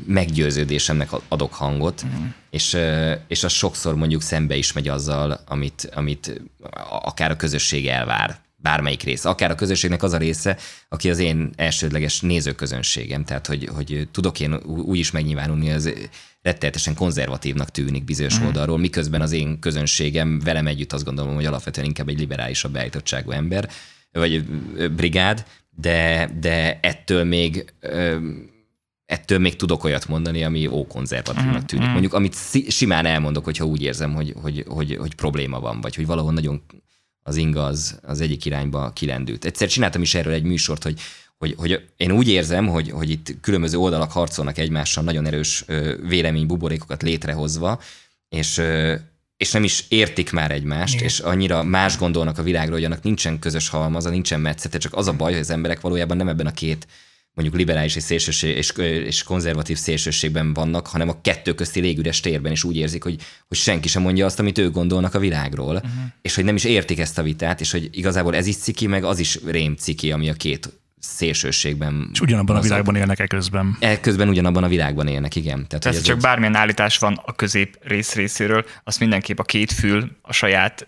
[0.07, 2.25] meggyőződésemnek adok hangot, uh-huh.
[2.51, 2.77] és,
[3.29, 6.41] és az sokszor mondjuk szembe is megy azzal, amit, amit
[6.89, 10.57] akár a közösség elvár bármelyik része, akár a közösségnek az a része,
[10.89, 15.93] aki az én elsődleges nézőközönségem, tehát hogy, hogy tudok én úgy is megnyilvánulni, az
[16.43, 18.45] rettenetesen konzervatívnak tűnik bizonyos mm.
[18.45, 23.31] oldalról, miközben az én közönségem velem együtt azt gondolom, hogy alapvetően inkább egy liberálisabb beállítottságú
[23.31, 23.69] ember,
[24.13, 24.45] vagy
[24.95, 27.73] brigád, de, de ettől még
[29.11, 31.89] ettől még tudok olyat mondani, ami ókonzervatívnak tűnik.
[31.89, 35.95] Mondjuk, amit szi- simán elmondok, hogyha úgy érzem, hogy, hogy, hogy, hogy probléma van, vagy
[35.95, 36.63] hogy valahol nagyon
[37.23, 39.45] az inga az, az egyik irányba kilendült.
[39.45, 41.01] Egyszer csináltam is erről egy műsort, hogy,
[41.39, 45.95] hogy, hogy én úgy érzem, hogy, hogy itt különböző oldalak harcolnak egymással nagyon erős ö,
[46.09, 47.81] véleménybuborékokat létrehozva,
[48.29, 48.63] és,
[49.37, 51.07] és nem is értik már egymást, Igen.
[51.07, 55.09] és annyira más gondolnak a világról, hogy annak nincsen közös halmaza, nincsen metszete, csak az
[55.09, 56.87] a baj, hogy az emberek valójában nem ebben a két
[57.35, 62.53] mondjuk liberális és, szélsőség, és, és konzervatív szélsőségben vannak, hanem a kettő közti légüres térben
[62.53, 63.17] is úgy érzik, hogy,
[63.49, 65.91] hogy senki sem mondja azt, amit ők gondolnak a világról, uh-huh.
[66.23, 69.05] és hogy nem is értik ezt a vitát, és hogy igazából ez is ciki, meg
[69.05, 72.71] az is rém ciki, ami a két szélsőségben És ugyanabban a mozog.
[72.71, 73.77] világban élnek eközben.
[74.01, 75.55] Közben ugyanabban a világban élnek, igen.
[75.55, 79.39] Tehát, hogy Persze ez csak egy- bármilyen állítás van a közép rész részéről, azt mindenképp
[79.39, 80.87] a két fül a saját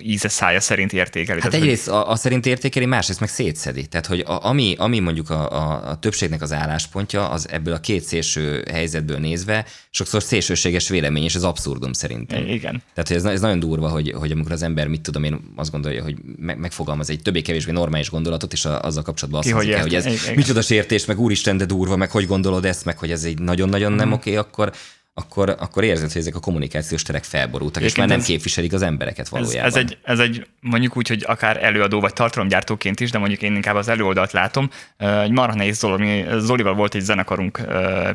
[0.00, 1.40] íze szája szerint értékeli.
[1.40, 3.86] Hát egyrészt a, a szerint értékeli, másrészt meg szétszedi.
[3.86, 7.80] Tehát, hogy a, ami, ami mondjuk a, a, a többségnek az álláspontja, az ebből a
[7.80, 12.46] két szélső helyzetből nézve sokszor szélsőséges vélemény, és ez abszurdum szerintem.
[12.46, 12.82] Igen.
[12.94, 15.70] Tehát hogy ez, ez nagyon durva, hogy, hogy amikor az ember, mit tudom én, azt
[15.70, 19.94] gondolja, hogy me- megfogalmaz egy többé-kevésbé normális gondolatot, és a, azzal kapcsolatban azt Ki hogy
[19.94, 20.34] ez Igen.
[20.34, 23.92] micsoda sértés, meg úristen, de durva, meg hogy gondolod ezt, meg hogy ez egy nagyon-nagyon
[23.92, 24.16] nem Mhm.
[24.16, 24.72] oké, akkor
[25.18, 28.82] akkor, akkor érzed, hogy ezek a kommunikációs terek felborultak, és már nem ez- képviselik az
[28.82, 29.64] embereket Ez, valójában.
[29.64, 33.54] ez, egy, ez egy, mondjuk úgy, hogy akár előadó vagy tartalomgyártóként is, de mondjuk én
[33.54, 34.70] inkább az előoldalt látom.
[34.96, 36.00] Egy marha nehéz dolog.
[36.00, 37.60] Mi Zolival volt egy zenekarunk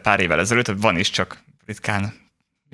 [0.02, 2.14] pár évvel ezelőtt, van is, csak ritkán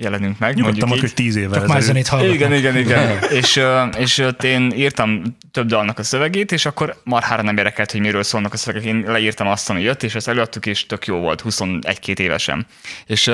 [0.00, 0.54] jelenünk meg.
[0.54, 1.16] Nyugodtan mondjuk így.
[1.16, 2.36] hogy tíz évvel Csak már zenét hallgatnak.
[2.36, 3.18] Igen, igen, igen.
[3.40, 3.60] és,
[3.98, 8.22] és ott én írtam több dalnak a szövegét, és akkor marhára nem érdekelt, hogy miről
[8.22, 8.88] szólnak a szövegek.
[8.88, 12.66] Én leírtam azt, ami jött, és ezt előadtuk, és tök jó volt, 21-2 évesen.
[13.06, 13.30] És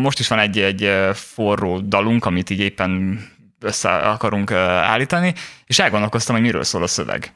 [0.00, 3.20] most is van egy, egy forró dalunk, amit így éppen
[3.60, 5.34] össze akarunk állítani,
[5.66, 7.32] és elgondolkoztam, hogy miről szól a szöveg.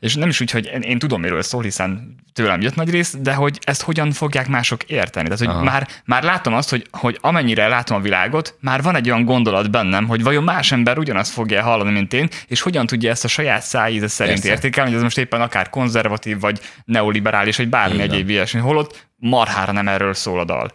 [0.00, 3.16] És nem is úgy, hogy én, én tudom, miről szól, hiszen tőlem jött nagy rész,
[3.18, 5.24] de hogy ezt hogyan fogják mások érteni.
[5.24, 5.62] Tehát, hogy Aha.
[5.62, 9.70] már, már látom azt, hogy, hogy amennyire látom a világot, már van egy olyan gondolat
[9.70, 13.28] bennem, hogy vajon más ember ugyanazt fogja hallani, mint én, és hogyan tudja ezt a
[13.28, 14.54] saját szájíze szerint Persze.
[14.54, 18.10] értékelni, hogy ez most éppen akár konzervatív, vagy neoliberális, vagy bármi van.
[18.10, 18.60] egyéb ilyesmi.
[18.60, 20.72] Holott marhára nem erről szól a dal.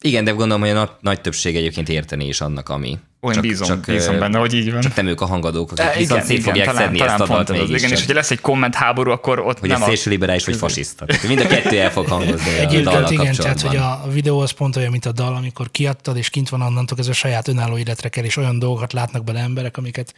[0.00, 2.98] Igen, de gondolom, hogy a nagy, nagy többség egyébként érteni is annak, ami.
[3.20, 4.80] Olyan bízom, csak, bízom benne, hogy így van.
[4.80, 7.68] Csak nem ők a hangadók, akik E, viszont szét fogják szedni ezt a dalt mégis.
[7.68, 7.98] Igen, és csak.
[7.98, 9.84] hogyha lesz egy komment háború, akkor ott hogy nem a...
[9.84, 11.06] szélső liberális vagy fasiszta.
[11.26, 14.50] Mind a kettő el fog hangozni a Egyébként dallal igen, tehát hogy a videó az
[14.50, 17.78] pont olyan, mint a dal, amikor kiadtad, és kint van onnantól ez a saját önálló
[17.78, 20.14] életre kell, és olyan dolgokat látnak bele emberek, amiket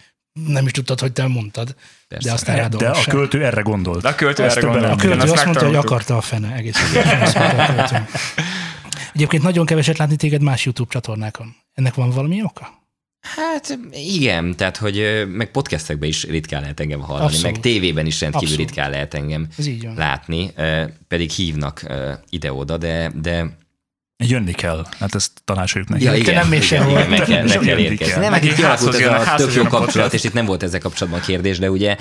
[0.46, 1.74] nem is tudtad, hogy te mondtad.
[2.08, 2.28] Persze.
[2.28, 4.02] De aztán De a költő erre gondolt.
[4.02, 4.84] De a költő erre gondolt.
[4.84, 6.76] A költő Igen, azt mondta, hogy akarta a fene egész
[9.14, 11.54] Egyébként nagyon keveset látni téged más YouTube csatornákon.
[11.72, 12.78] Ennek van valami oka?
[13.20, 17.50] Hát igen, tehát hogy meg podcastekben is ritkán lehet engem hallani, Abszolút.
[17.52, 18.66] meg tévében is rendkívül Abszolút.
[18.68, 19.94] ritkán lehet engem Ez így van.
[19.94, 20.52] látni,
[21.08, 21.86] pedig hívnak
[22.30, 23.58] ide-oda, de, de
[24.24, 24.86] Jönni kell.
[24.98, 26.04] Hát ezt tanácsoljuk neki.
[26.04, 26.90] Ja, igen, nem még igen, sehol.
[26.98, 28.12] igen, meg kell, meg kell érkezni.
[28.12, 28.20] kell.
[28.20, 31.20] Nem, hát itt kialakult ez a tök jó kapcsolat, és itt nem volt ezzel kapcsolatban
[31.22, 31.96] kérdés, de ugye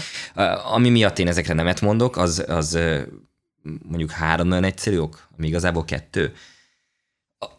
[0.73, 2.79] ami miatt én ezekre nemet mondok, az, az
[3.87, 6.33] mondjuk három nagyon egyszerű ok, ami igazából kettő.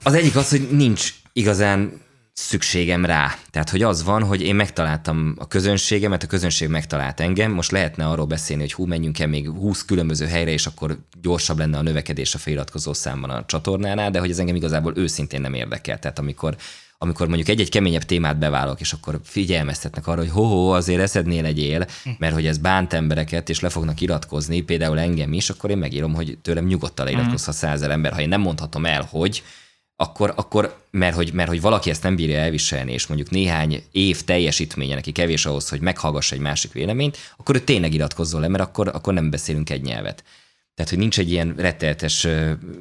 [0.03, 2.01] Az egyik az, hogy nincs igazán
[2.33, 3.39] szükségem rá.
[3.51, 8.07] Tehát, hogy az van, hogy én megtaláltam a közönségemet, a közönség megtalált engem, most lehetne
[8.07, 11.83] arról beszélni, hogy hú, menjünk el még 20 különböző helyre, és akkor gyorsabb lenne a
[11.83, 15.99] növekedés a feliratkozó számban a csatornánál, de hogy ez engem igazából őszintén nem érdekel.
[15.99, 16.57] Tehát amikor
[17.03, 21.87] amikor mondjuk egy-egy keményebb témát bevállalok, és akkor figyelmeztetnek arra, hogy ho-ho, azért eszednél legyél,
[22.19, 26.15] mert hogy ez bánt embereket, és le fognak iratkozni, például engem is, akkor én megírom,
[26.15, 28.13] hogy tőlem nyugodtan leiratkozhat százer ember.
[28.13, 29.43] Ha én nem mondhatom el, hogy,
[30.01, 34.25] akkor, akkor mert, hogy, mert hogy valaki ezt nem bírja elviselni, és mondjuk néhány év
[34.25, 38.63] teljesítménye neki kevés ahhoz, hogy meghallgassa egy másik véleményt, akkor ő tényleg iratkozzon le, mert
[38.63, 40.25] akkor, akkor nem beszélünk egy nyelvet.
[40.75, 42.27] Tehát, hogy nincs egy ilyen retteltes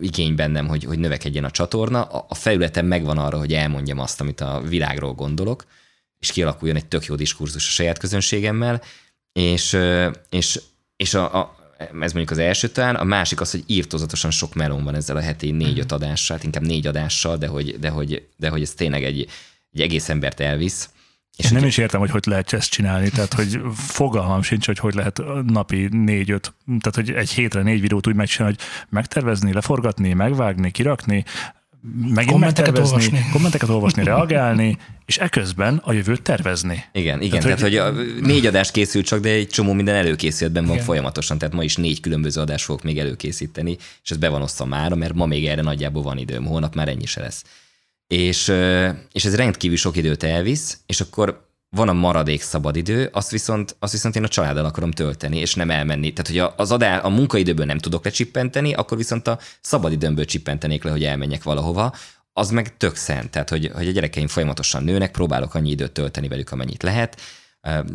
[0.01, 2.03] igény bennem, hogy, hogy növekedjen a csatorna.
[2.03, 5.65] A, felületem megvan arra, hogy elmondjam azt, amit a világról gondolok,
[6.19, 8.81] és kialakuljon egy tök jó diskurzus a saját közönségemmel,
[9.31, 9.77] és,
[10.29, 10.61] és,
[10.95, 14.83] és a, a, ez mondjuk az első talán, a másik az, hogy írtózatosan sok melón
[14.83, 18.49] van ezzel a heti négy-öt adással, hát inkább négy adással, de hogy, de hogy, de
[18.49, 19.27] hogy ez tényleg egy,
[19.71, 20.89] egy egész embert elvisz.
[21.37, 24.79] És És nem is értem, hogy hogy lehet ezt csinálni, tehát hogy fogalmam sincs, hogy
[24.79, 30.13] hogy lehet napi négy-öt, tehát hogy egy hétre négy videót úgy megcsinálni, hogy megtervezni, leforgatni,
[30.13, 31.25] megvágni, kirakni,
[31.81, 33.25] megint Kommenteket olvasni.
[33.31, 36.83] kommenteket olvasni, reagálni, és eközben a jövőt tervezni.
[36.91, 37.39] Igen, igen.
[37.39, 40.73] Tehát, Tehát, tehát hogy, a, négy adás készült csak, de egy csomó minden előkészületben van
[40.73, 40.85] Igen.
[40.85, 41.37] folyamatosan.
[41.37, 44.93] Tehát ma is négy különböző adást fogok még előkészíteni, és ez be van osztva már,
[44.93, 47.43] mert ma még erre nagyjából van időm, holnap már ennyi se lesz.
[48.07, 48.53] És,
[49.11, 53.91] és ez rendkívül sok időt elvisz, és akkor van a maradék szabadidő, azt viszont, azt
[53.91, 56.13] viszont én a családdal akarom tölteni, és nem elmenni.
[56.13, 60.91] Tehát, hogy az adá, a munkaidőből nem tudok lecsippenteni, akkor viszont a szabadidőmből csippentenék le,
[60.91, 61.93] hogy elmenjek valahova,
[62.33, 63.29] az meg tök szent.
[63.29, 67.21] Tehát, hogy, hogy a gyerekeim folyamatosan nőnek, próbálok annyi időt tölteni velük, amennyit lehet.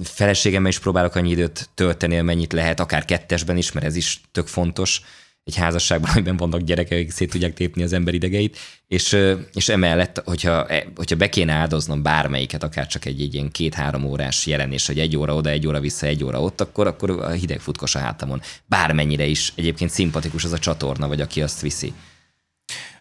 [0.03, 4.47] Feleségemmel is próbálok annyi időt tölteni, amennyit lehet, akár kettesben is, mert ez is tök
[4.47, 5.03] fontos
[5.45, 9.17] egy házasságban, amiben vannak gyerekek, akik szét tudják tépni az ember idegeit, és,
[9.53, 14.05] és emellett, hogyha, e- hogyha be kéne áldoznom bármelyiket, akár csak egy, egy ilyen két-három
[14.05, 17.31] órás jelenés, hogy egy óra oda, egy óra vissza, egy óra ott, akkor, akkor a
[17.31, 18.41] hideg futkos a hátamon.
[18.67, 21.93] Bármennyire is egyébként szimpatikus az a csatorna, vagy aki azt viszi.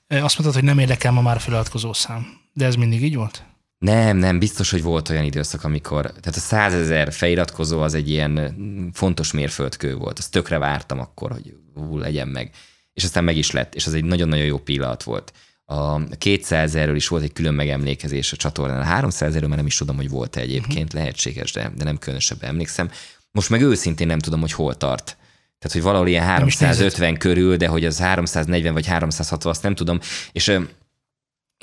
[0.07, 2.41] Azt mondtad, hogy nem érdekel ma már a feliratkozó szám.
[2.53, 3.43] De ez mindig így volt?
[3.83, 8.31] Nem, nem, biztos, hogy volt olyan időszak, amikor, tehát a százezer feliratkozó az egy ilyen
[8.31, 10.19] mm, fontos mérföldkő volt.
[10.19, 12.51] Azt tökre vártam akkor, hogy ú, legyen meg.
[12.93, 15.33] És aztán meg is lett, és az egy nagyon-nagyon jó pillanat volt.
[15.65, 18.79] A 200 erről is volt egy külön megemlékezés a csatornán.
[18.79, 22.49] A 300 erről már nem is tudom, hogy volt-e egyébként, lehetséges, de, de nem különösebben
[22.49, 22.89] emlékszem.
[23.31, 25.17] Most meg őszintén nem tudom, hogy hol tart.
[25.59, 26.59] Tehát, hogy valahol ilyen is nézed.
[26.59, 29.99] 350 körül, de hogy az 340 vagy 360, azt nem tudom.
[30.31, 30.59] És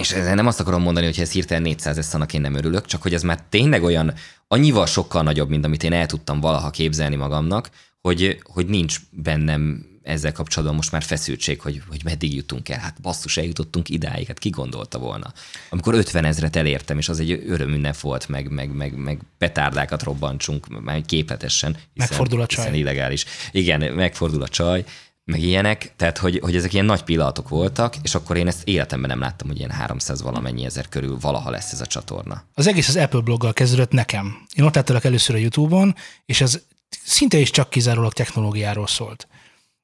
[0.00, 2.54] és ezzel nem azt akarom mondani, hogy ha ez hirtelen 400 lesz, annak én nem
[2.54, 4.14] örülök, csak hogy ez már tényleg olyan,
[4.48, 9.88] annyival sokkal nagyobb, mint amit én el tudtam valaha képzelni magamnak, hogy, hogy nincs bennem
[10.02, 12.78] ezzel kapcsolatban most már feszültség, hogy, hogy meddig jutunk el.
[12.78, 15.32] Hát basszus, eljutottunk idáig, hát ki gondolta volna.
[15.70, 20.82] Amikor 50 ezret elértem, és az egy örömünnep volt, meg, meg, meg, meg petárdákat robbantsunk,
[20.82, 21.72] már képletesen.
[21.72, 22.64] Hiszen, Megfordul a csaj.
[22.64, 23.24] Hiszen illegális.
[23.50, 24.84] Igen, megfordul a csaj,
[25.31, 29.11] meg ilyenek, tehát hogy, hogy ezek ilyen nagy pillanatok voltak, és akkor én ezt életemben
[29.11, 32.45] nem láttam, hogy ilyen 300 valamennyi ezer körül valaha lesz ez a csatorna.
[32.55, 34.47] Az egész az Apple bloggal kezdődött nekem.
[34.55, 35.95] Én ott láttalak először a YouTube-on,
[36.27, 36.61] és ez
[37.05, 39.29] szinte is csak kizárólag technológiáról szólt.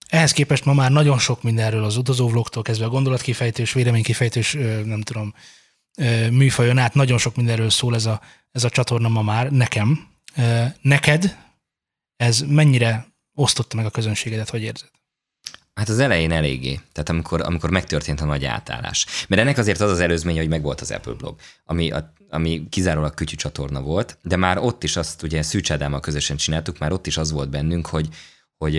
[0.08, 4.52] Ehhez képest ma már nagyon sok mindenről az utazóvlogtól kezdve a gondolatkifejtős, véleménykifejtős,
[4.84, 5.34] nem tudom,
[6.30, 8.20] műfajon át nagyon sok mindenről szól ez a,
[8.52, 10.08] ez a csatorna ma már nekem.
[10.80, 11.36] Neked
[12.16, 14.90] ez mennyire osztotta meg a közönségedet, hogy érzed?
[15.76, 19.06] Hát az elején eléggé, tehát amikor, amikor megtörtént a nagy átállás.
[19.28, 23.14] Mert ennek azért az az előzménye, hogy megvolt az Apple blog, ami, a, ami kizárólag
[23.14, 27.06] kütyű csatorna volt, de már ott is azt ugye Szűcs Ádámmal közösen csináltuk, már ott
[27.06, 28.08] is az volt bennünk, hogy,
[28.56, 28.74] hogy,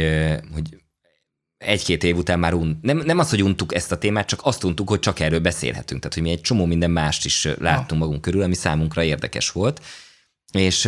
[0.54, 0.82] hogy
[1.58, 4.64] egy-két év után már un, nem, nem az, hogy untuk ezt a témát, csak azt
[4.64, 6.02] untuk, hogy csak erről beszélhetünk.
[6.02, 9.82] Tehát, hogy mi egy csomó minden mást is láttunk magunk körül, ami számunkra érdekes volt.
[10.54, 10.86] És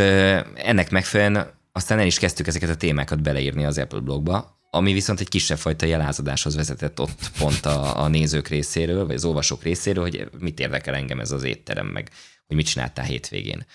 [0.56, 5.20] ennek megfelelően aztán el is kezdtük ezeket a témákat beleírni az Apple blogba, ami viszont
[5.20, 10.04] egy kisebb fajta jelázadáshoz vezetett ott pont a, a nézők részéről, vagy az olvasók részéről,
[10.04, 12.10] hogy mit érdekel engem ez az étterem, meg
[12.48, 13.66] hogy mit csináltál hétvégén.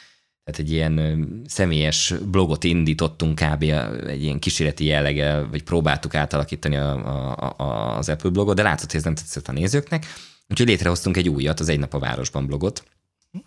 [0.45, 3.63] Tehát egy ilyen személyes blogot indítottunk kb.
[4.07, 6.93] egy ilyen kísérleti jelleggel, vagy próbáltuk átalakítani a,
[7.37, 10.07] a, a, az Apple blogot, de látszott, hogy ez nem tetszett a nézőknek.
[10.49, 12.85] Úgyhogy létrehoztunk egy újat, az Egy nap a városban blogot,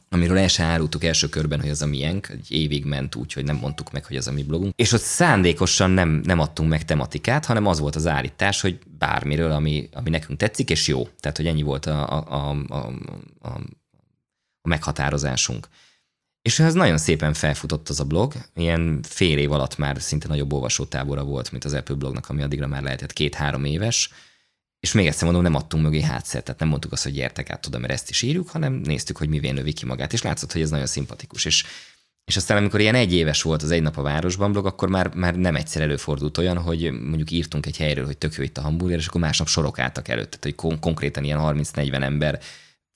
[0.10, 3.44] amiről el sem árultuk első körben, hogy az a miénk, egy évig ment úgy, hogy
[3.44, 4.74] nem mondtuk meg, hogy az a mi blogunk.
[4.76, 9.52] És ott szándékosan nem, nem adtunk meg tematikát, hanem az volt az állítás, hogy bármiről,
[9.52, 11.08] ami, ami nekünk tetszik, és jó.
[11.20, 12.92] Tehát, hogy ennyi volt a, a, a, a,
[13.42, 13.62] a,
[14.62, 15.68] meghatározásunk.
[16.42, 20.54] És ez nagyon szépen felfutott az a blog, ilyen fél év alatt már szinte nagyobb
[20.54, 24.10] olvasótábora volt, mint az Apple blognak, ami addigra már lehetett két-három éves,
[24.80, 27.66] és még egyszer mondom, nem adtunk mögé hátszert, tehát nem mondtuk azt, hogy gyertek át
[27.66, 30.62] oda, mert ezt is írjuk, hanem néztük, hogy mivé növi ki magát, és látszott, hogy
[30.62, 31.46] ez nagyon szimpatikus.
[31.46, 31.66] És,
[32.26, 35.16] és aztán, amikor ilyen egy éves volt az Egy nap a városban blog, akkor már,
[35.16, 38.62] már nem egyszer előfordult olyan, hogy mondjuk írtunk egy helyről, hogy tök jó itt a
[38.62, 40.30] hamburger, és akkor másnap sorok álltak előtt.
[40.32, 42.40] Tehát, hogy konkrétan ilyen 30-40 ember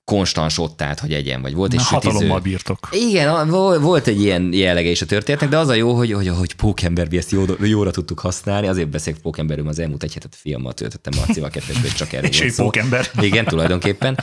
[0.05, 2.89] konstans ott állt, hogy egyen, vagy volt egy Hatalommal bírtok.
[2.91, 3.49] Igen,
[3.81, 7.09] volt egy ilyen jellege is a történetnek, de az a jó, hogy, hogy, hogy Pókember,
[7.09, 11.13] mi ezt jó, jóra tudtuk használni, azért beszélek Pókemberről, az elmúlt egy hetet filmmel töltöttem
[11.17, 13.09] Marcival kettesbe, csak erről És egy Pókember.
[13.21, 14.17] Igen, tulajdonképpen.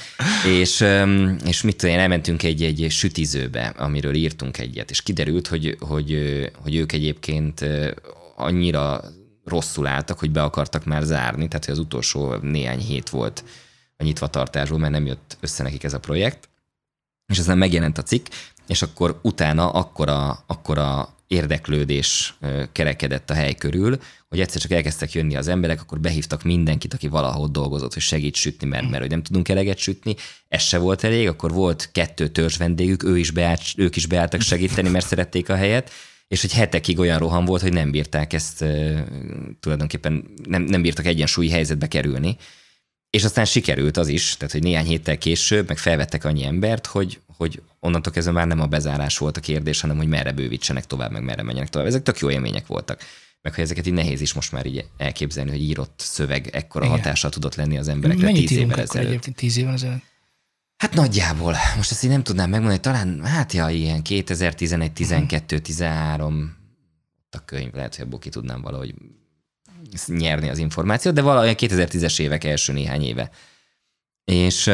[0.47, 0.85] És,
[1.47, 6.19] és mit tudom én, elmentünk egy, egy sütizőbe, amiről írtunk egyet, és kiderült, hogy, hogy,
[6.63, 7.65] hogy ők egyébként
[8.37, 9.05] annyira
[9.45, 13.45] rosszul álltak, hogy be akartak már zárni, tehát hogy az utolsó néhány hét volt
[13.99, 16.49] a nyitvatartásból, mert nem jött össze nekik ez a projekt.
[17.27, 18.27] És aztán megjelent a cikk,
[18.67, 22.39] és akkor utána akkora, akkora érdeklődés
[22.73, 27.09] kerekedett a hely körül, hogy egyszer csak elkezdtek jönni az emberek, akkor behívtak mindenkit, aki
[27.09, 30.17] valahol dolgozott, hogy segít sütni, mert, mert hogy nem tudunk eleget sütni.
[30.49, 34.41] Ez se volt elég, akkor volt kettő törzs vendégük, ő is beállt, ők is beálltak
[34.41, 35.91] segíteni, mert szerették a helyet,
[36.29, 38.65] és hogy hetekig olyan roham volt, hogy nem bírták ezt
[39.61, 42.37] tulajdonképpen, nem, nem bírtak egyensúlyi helyzetbe kerülni.
[43.11, 47.21] És aztán sikerült az is, tehát hogy néhány héttel később meg felvettek annyi embert, hogy,
[47.37, 51.11] hogy onnantól kezdve már nem a bezárás volt a kérdés, hanem hogy merre bővítsenek tovább,
[51.11, 51.89] meg merre menjenek tovább.
[51.89, 53.03] Ezek tök jó élmények voltak.
[53.43, 56.97] Meg hogy ezeket így nehéz is most már így elképzelni, hogy írott szöveg ekkora Igen.
[56.97, 59.09] hatással tudott lenni az emberekre Mennyit tíz évvel ezelőtt.
[59.09, 60.03] egyébként tíz évvel ezelőtt?
[60.77, 61.55] Hát nagyjából.
[61.77, 66.57] Most ezt így nem tudnám megmondani, talán, hát ja, ilyen 2011, 12, 13
[67.31, 68.95] a könyv, lehet, hogy abból ki tudnám valahogy
[70.07, 73.31] nyerni az információt, de valahogy a 2010-es évek első néhány éve.
[74.25, 74.71] És,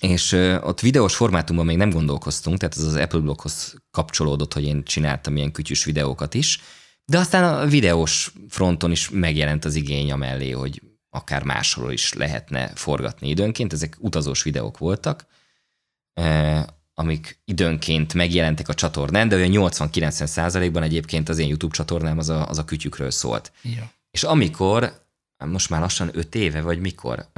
[0.00, 4.84] és ott videós formátumban még nem gondolkoztunk, tehát ez az Apple bloghoz kapcsolódott, hogy én
[4.84, 6.60] csináltam ilyen kütyűs videókat is,
[7.04, 12.72] de aztán a videós fronton is megjelent az igény amellé, hogy akár máshol is lehetne
[12.74, 13.72] forgatni időnként.
[13.72, 15.26] Ezek utazós videók voltak,
[16.94, 22.28] amik időnként megjelentek a csatornán, de olyan 80-90 százalékban egyébként az én YouTube csatornám az
[22.28, 23.52] a, az a kütyükről szólt.
[23.62, 23.90] Ja.
[24.10, 24.92] És amikor,
[25.44, 27.28] most már lassan 5 éve, vagy mikor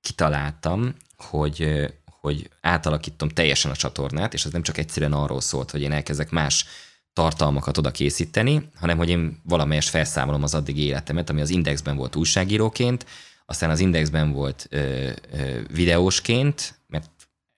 [0.00, 5.82] kitaláltam, hogy, hogy átalakítom teljesen a csatornát, és ez nem csak egyszerűen arról szólt, hogy
[5.82, 6.66] én elkezdek más
[7.12, 12.16] tartalmakat oda készíteni, hanem hogy én valamelyest felszámolom az addigi életemet, ami az Indexben volt
[12.16, 13.06] újságíróként,
[13.46, 17.10] aztán az Indexben volt ö, ö, videósként, mert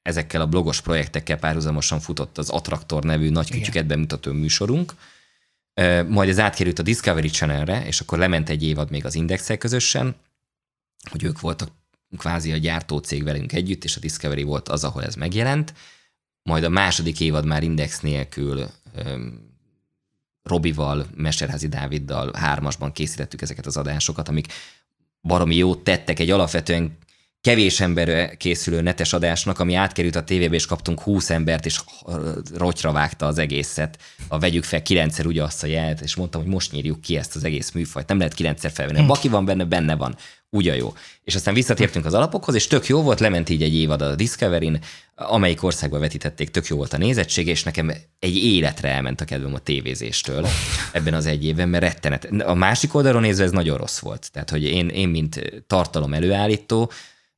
[0.02, 4.94] ezekkel a blogos projektekkel párhuzamosan futott az Attraktor nevű nagy kütyüket bemutató műsorunk,
[6.08, 10.14] majd ez átkerült a Discovery Channelre, és akkor lement egy évad még az Indexel közösen,
[11.10, 11.68] hogy ők voltak
[12.16, 15.74] kvázi a gyártócég velünk együtt, és a Discovery volt az, ahol ez megjelent.
[16.42, 18.70] Majd a második évad már Index nélkül
[20.42, 24.52] Robival, Mesterházi Dáviddal hármasban készítettük ezeket az adásokat, amik
[25.20, 26.98] baromi jót tettek egy alapvetően
[27.42, 31.80] kevés emberre készülő netes adásnak, ami átkerült a tévébe, és kaptunk 20 embert, és
[32.54, 33.98] rotyra vágta az egészet.
[34.28, 37.36] A vegyük fel kilencszer ugye azt a jelet, és mondtam, hogy most nyírjuk ki ezt
[37.36, 38.08] az egész műfajt.
[38.08, 38.98] Nem lehet kilencszer felvenni.
[39.00, 39.06] Hm.
[39.06, 40.16] Baki van benne, benne van.
[40.50, 40.94] Ugye jó.
[41.24, 44.80] És aztán visszatértünk az alapokhoz, és tök jó volt, lement így egy évad a Discovery-n,
[45.14, 49.54] amelyik országban vetítették, tök jó volt a nézettség, és nekem egy életre elment a kedvem
[49.54, 50.46] a tévézéstől
[50.92, 52.24] ebben az egy évben, mert rettenet.
[52.24, 54.30] A másik oldalon nézve ez nagyon rossz volt.
[54.32, 56.90] Tehát, hogy én, én mint tartalom előállító,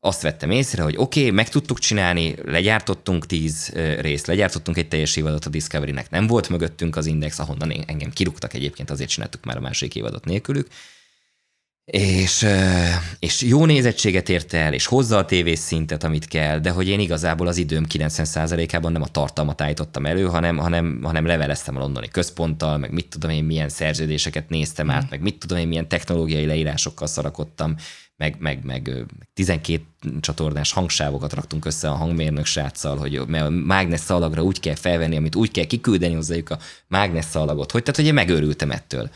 [0.05, 5.16] azt vettem észre, hogy oké, okay, meg tudtuk csinálni, legyártottunk tíz részt, legyártottunk egy teljes
[5.16, 9.57] évadot a Discovery-nek, nem volt mögöttünk az Index, ahonnan engem kirúgtak egyébként, azért csináltuk már
[9.57, 10.68] a másik évadot nélkülük,
[11.85, 12.47] és,
[13.18, 17.01] és jó nézettséget ért el, és hozza a tévés szintet, amit kell, de hogy én
[17.01, 22.09] igazából az időm 90%-ában nem a tartalmat állítottam elő, hanem, hanem, hanem leveleztem a londoni
[22.09, 25.09] központtal, meg mit tudom én, milyen szerződéseket néztem át, mm.
[25.11, 27.76] meg mit tudom én, milyen technológiai leírásokkal szarakodtam,
[28.16, 28.91] meg, meg, meg
[29.35, 29.82] 12
[30.20, 35.16] csatornás hangsávokat raktunk össze a hangmérnök sráccal, hogy mert a mágnes szalagra úgy kell felvenni,
[35.16, 39.11] amit úgy kell kiküldeni hozzájuk a mágnes szalagot, hogy tehát, hogy én megőrültem ettől.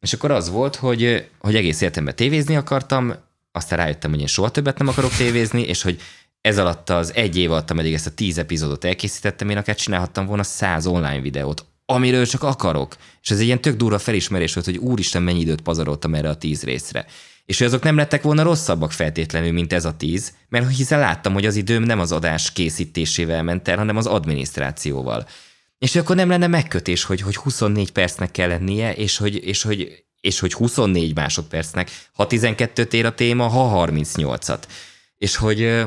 [0.00, 3.14] És akkor az volt, hogy, hogy egész életemben tévézni akartam,
[3.52, 6.00] aztán rájöttem, hogy én soha többet nem akarok tévézni, és hogy
[6.40, 10.26] ez alatt az egy év alatt, ameddig ezt a tíz epizódot elkészítettem, én akár csinálhattam
[10.26, 12.96] volna száz online videót, amiről csak akarok.
[13.22, 16.36] És ez egy ilyen tök durva felismerés volt, hogy úristen, mennyi időt pazaroltam erre a
[16.36, 17.06] tíz részre.
[17.44, 21.32] És hogy azok nem lettek volna rosszabbak feltétlenül, mint ez a tíz, mert hiszen láttam,
[21.32, 25.26] hogy az időm nem az adás készítésével ment el, hanem az adminisztrációval.
[25.78, 30.04] És akkor nem lenne megkötés, hogy, hogy 24 percnek kell lennie, és hogy, és hogy,
[30.20, 34.62] és hogy 24 másodpercnek, ha 12-t ér a téma, ha 38-at.
[35.16, 35.86] És hogy,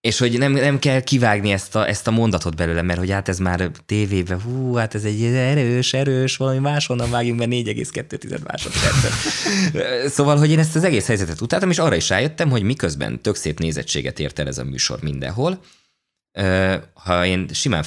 [0.00, 3.28] és hogy nem, nem kell kivágni ezt a, ezt a mondatot belőle, mert hogy hát
[3.28, 9.12] ez már tévében, hú, hát ez egy erős, erős, valami máshonnan vágjunk be 4,2 másodpercet.
[10.16, 13.36] szóval, hogy én ezt az egész helyzetet utáltam, és arra is rájöttem, hogy miközben tök
[13.36, 15.60] szép nézettséget ért el ez a műsor mindenhol,
[16.94, 17.82] ha én simán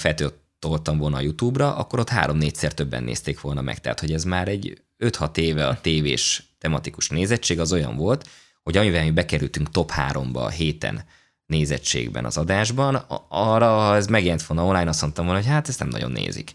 [0.60, 3.80] feltöltoltam volna a YouTube-ra, akkor ott három-négyszer többen nézték volna meg.
[3.80, 8.30] Tehát, hogy ez már egy 5-6 éve a tévés tematikus nézettség az olyan volt,
[8.64, 11.06] hogy amivel mi bekerültünk top 3-ba a héten,
[11.46, 12.96] nézettségben az adásban,
[13.30, 16.52] arra, ha ez megjelent volna online, azt mondtam volna, hogy hát ezt nem nagyon nézik.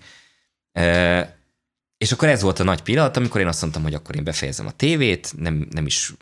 [0.73, 1.37] E,
[1.99, 4.67] és akkor ez volt a nagy pillanat, amikor én azt mondtam, hogy akkor én befejezem
[4.67, 6.15] a tévét, nem, nem is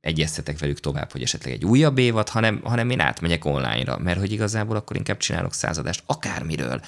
[0.00, 4.32] egyeztetek velük tovább, hogy esetleg egy újabb évad, hanem, hanem én átmegyek online-ra, mert hogy
[4.32, 6.80] igazából akkor inkább csinálok századást, akármiről.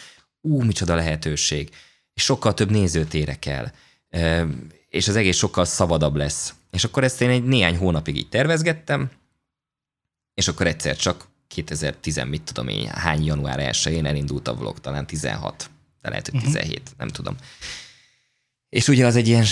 [0.47, 1.71] Ú, micsoda lehetőség.
[2.15, 3.73] És sokkal több nézőt érek el.
[4.09, 4.47] E,
[4.89, 6.55] és az egész sokkal szabadabb lesz.
[6.71, 9.11] És akkor ezt én egy néhány hónapig így tervezgettem,
[10.35, 15.07] és akkor egyszer csak 2010, mit tudom én, hány január 1-én elindult a vlog, talán
[15.07, 15.71] 16,
[16.03, 16.99] de lehet, hogy 17, uh-huh.
[16.99, 17.37] nem tudom.
[18.69, 19.45] És ugye az egy ilyen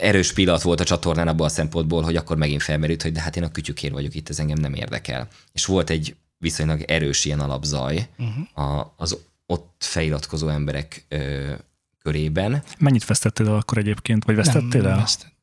[0.00, 3.36] erős pillanat volt a csatornán abban a szempontból, hogy akkor megint felmerült, hogy de hát
[3.36, 5.28] én a kütyükér vagyok itt, ez engem nem érdekel.
[5.52, 8.68] És volt egy viszonylag erős ilyen alapzaj uh-huh.
[8.68, 9.18] a, az
[9.52, 11.52] ott feliratkozó emberek ö,
[11.98, 12.62] körében.
[12.78, 14.98] Mennyit vesztettél el akkor egyébként, vagy vesztettél nem, el?
[14.98, 15.36] Vesztett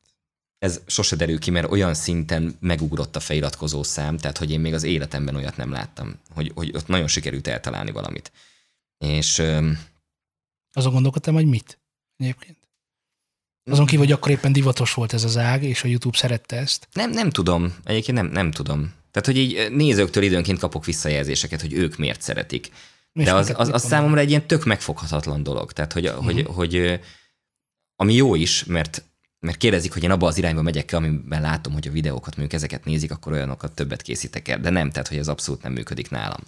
[0.58, 4.74] ez sose derül ki, mert olyan szinten megugrott a feliratkozó szám, tehát hogy én még
[4.74, 8.32] az életemben olyat nem láttam, hogy, hogy ott nagyon sikerült eltalálni valamit.
[8.98, 9.38] És...
[10.72, 11.78] Azon gondolkodtam, hogy mit
[12.16, 12.58] egyébként?
[13.70, 16.88] Azon kívül, hogy akkor éppen divatos volt ez az ág, és a YouTube szerette ezt?
[16.92, 17.74] Nem, nem tudom.
[17.84, 18.92] Egyébként nem, nem tudom.
[19.10, 22.70] Tehát, hogy így nézőktől időnként kapok visszajelzéseket, hogy ők miért szeretik.
[23.24, 25.72] De az, az, az számomra egy ilyen tök megfoghatatlan dolog.
[25.72, 26.24] Tehát, hogy, uh-huh.
[26.24, 27.00] hogy, hogy
[27.96, 29.04] ami jó is, mert
[29.40, 32.52] mert kérdezik, hogy én abba az irányba megyek el, amiben látom, hogy a videókat mondjuk
[32.52, 34.58] ezeket nézik, akkor olyanokat többet készítek el.
[34.58, 36.40] De nem, tehát hogy ez abszolút nem működik nálam.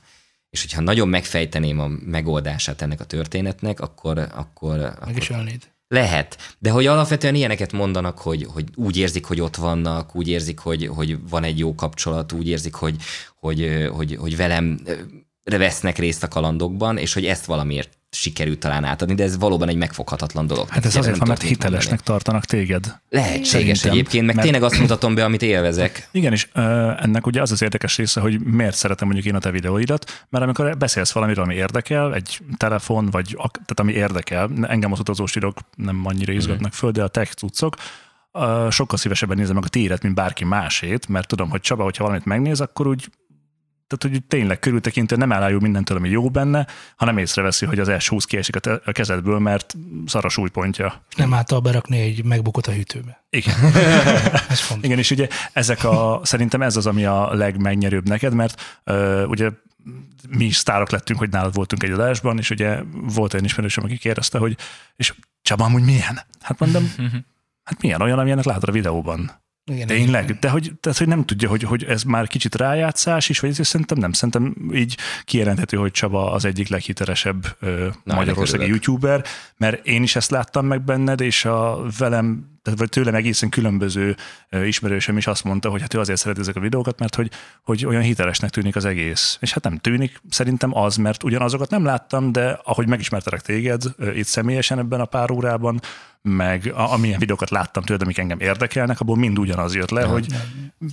[0.50, 4.18] És hogyha nagyon megfejteném a megoldását ennek a történetnek, akkor...
[4.18, 5.70] akkor Meg akkor is ölnéd.
[5.88, 10.58] Lehet, de hogy alapvetően ilyeneket mondanak, hogy, hogy úgy érzik, hogy ott vannak, úgy érzik,
[10.58, 12.96] hogy, hogy van egy jó kapcsolat, úgy érzik, hogy,
[13.34, 14.80] hogy, hogy, hogy velem
[15.56, 19.76] vesznek részt a kalandokban, és hogy ezt valamiért sikerült talán átadni, de ez valóban egy
[19.76, 20.68] megfoghatatlan dolog.
[20.68, 22.02] Hát ez azért van, mert hitelesnek mondani.
[22.04, 23.00] tartanak téged.
[23.08, 24.48] Lehetséges Szerintem, egyébként, meg mert...
[24.48, 26.08] tényleg azt mutatom be, amit élvezek.
[26.12, 26.48] Igen, és
[26.98, 30.44] ennek ugye az az érdekes része, hogy miért szeretem mondjuk én a te videóidat, mert
[30.44, 35.58] amikor beszélsz valamiről, ami érdekel, egy telefon, vagy tehát ami érdekel, engem az utazós videók
[35.76, 37.76] nem annyira izgatnak föl, de a tech cuccok,
[38.70, 42.24] sokkal szívesebben nézem meg a tiédet, mint bárki másét, mert tudom, hogy Csaba, hogyha valamit
[42.24, 43.08] megnéz, akkor úgy
[43.88, 46.66] tehát, hogy tényleg körültekintő nem elájul mindentől, ami jó benne,
[46.96, 49.76] hanem észreveszi, hogy az S20 kiesik a, te- a kezedből, mert
[50.06, 51.04] szar a súlypontja.
[51.08, 53.24] És nem által berakni egy megbukott a hűtőbe.
[53.30, 53.54] Igen.
[54.48, 54.84] ez fontos.
[54.84, 59.50] Igen, és ugye ezek a, szerintem ez az, ami a legmegnyerőbb neked, mert uh, ugye
[60.28, 63.98] mi is sztárok lettünk, hogy nálad voltunk egy adásban, és ugye volt olyan ismerősöm, aki
[63.98, 64.56] kérdezte, hogy
[64.96, 66.20] és Csaba, amúgy milyen?
[66.40, 66.94] Hát mondom,
[67.68, 69.30] hát milyen olyan, amilyenek látod a videóban.
[69.68, 70.38] Igen, Tényleg?
[70.38, 73.66] De hogy, tehát, hogy nem tudja, hogy, hogy ez már kicsit rájátszás is, vagy ez
[73.66, 74.12] szerintem nem.
[74.12, 79.24] Szerintem így kijelenthető, hogy Csaba az egyik leghitelesebb ö, Na, magyarországi youtuber,
[79.56, 84.16] mert én is ezt láttam meg benned, és a velem, tehát vagy tőlem egészen különböző
[84.64, 87.30] ismerősöm is azt mondta, hogy hát ő azért szereti ezek a videókat, mert hogy,
[87.62, 89.38] hogy olyan hitelesnek tűnik az egész.
[89.40, 93.82] És hát nem tűnik, szerintem az, mert ugyanazokat nem láttam, de ahogy megismertelek téged
[94.14, 95.80] itt személyesen ebben a pár órában,
[96.22, 100.26] meg a, amilyen videókat láttam tőled, amik engem érdekelnek, abból mind ugyanaz jött le, hogy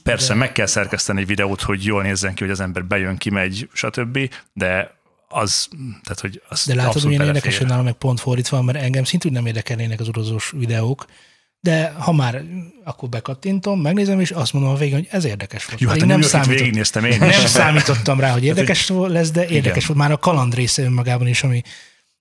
[0.04, 3.70] persze meg kell szerkeszteni egy videót, hogy jól nézzen ki, hogy az ember bejön, kimegy,
[3.74, 4.94] stb., de
[5.28, 5.68] az,
[6.04, 9.32] tehát hogy az De látod, milyen érdekes, hogy nálam meg pont fordítva, mert engem szintén
[9.32, 11.06] nem érdekelnének az utazós videók,
[11.66, 12.44] de ha már
[12.84, 15.80] akkor bekattintom, megnézem, és azt mondom a végén, hogy ez érdekes volt.
[15.80, 16.58] Jó, hát Pedig nem számított...
[16.58, 19.88] végignéztem én nem számítottam rá, hogy érdekes lesz, de érdekes Igen.
[19.88, 20.00] volt.
[20.00, 21.62] Már a kaland része önmagában is, ami,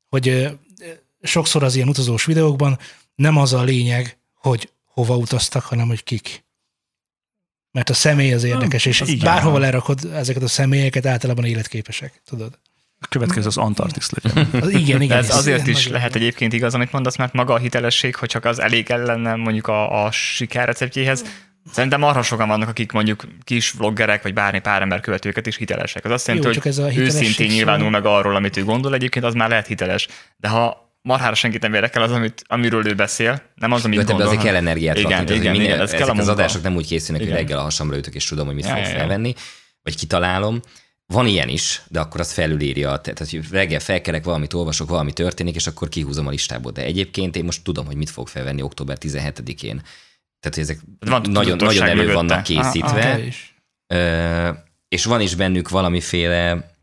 [0.09, 0.57] hogy
[1.23, 2.79] sokszor az ilyen utazós videókban
[3.15, 6.45] nem az a lényeg, hogy hova utaztak, hanem hogy kik.
[7.71, 9.25] Mert a személy az érdekes, és igen.
[9.25, 12.59] bárhova lerakod ezeket a személyeket, általában életképesek, tudod?
[13.01, 14.49] A következő az Antarktisz legyen.
[14.63, 15.09] Az, igen, igen.
[15.09, 18.17] De ez ez azért ilyen is lehet egyébként igaz, amit mondasz, mert maga a hitelesség,
[18.17, 21.25] hogy csak az elég lenne mondjuk a, a sikerreceptjéhez,
[21.73, 26.05] Szerintem arra sokan vannak, akik mondjuk kis vloggerek, vagy bármi pár ember követőket is hitelesek.
[26.05, 28.65] Az azt jelenti, Jó, csak hogy ez a hitelesség őszintén nyilvánul meg arról, amit ő
[28.65, 30.09] gondol, egyébként az már lehet hiteles.
[30.37, 34.05] De ha marhára senkit nem érdekel az, amit, amiről ő beszél, nem az, amit Jó,
[34.05, 34.27] gondol.
[34.27, 35.25] azért kell energiát igen, rakni.
[35.25, 36.33] igen, hogy igen, minden, ez kell a ezek az munka.
[36.43, 37.41] adások nem úgy készülnek, hogy Igen.
[37.43, 38.97] reggel a hasamra ütök, és tudom, hogy mit Ja, fog ja, ja.
[38.97, 39.35] felvenni,
[39.83, 40.61] vagy kitalálom.
[41.07, 42.97] Van ilyen is, de akkor az felülírja.
[42.97, 46.73] Tehát hogy reggel felkelek, valamit olvasok, valami történik, és akkor kihúzom a listából.
[46.73, 49.83] De egyébként én most tudom, hogy mit fog felvenni október 17-én.
[50.41, 52.71] Tehát, hogy ezek Van nagyon, nagyon elő vannak Aha, aha.
[52.71, 53.21] készítve.
[53.87, 54.51] Ö,
[54.89, 56.74] és van is bennük valamiféle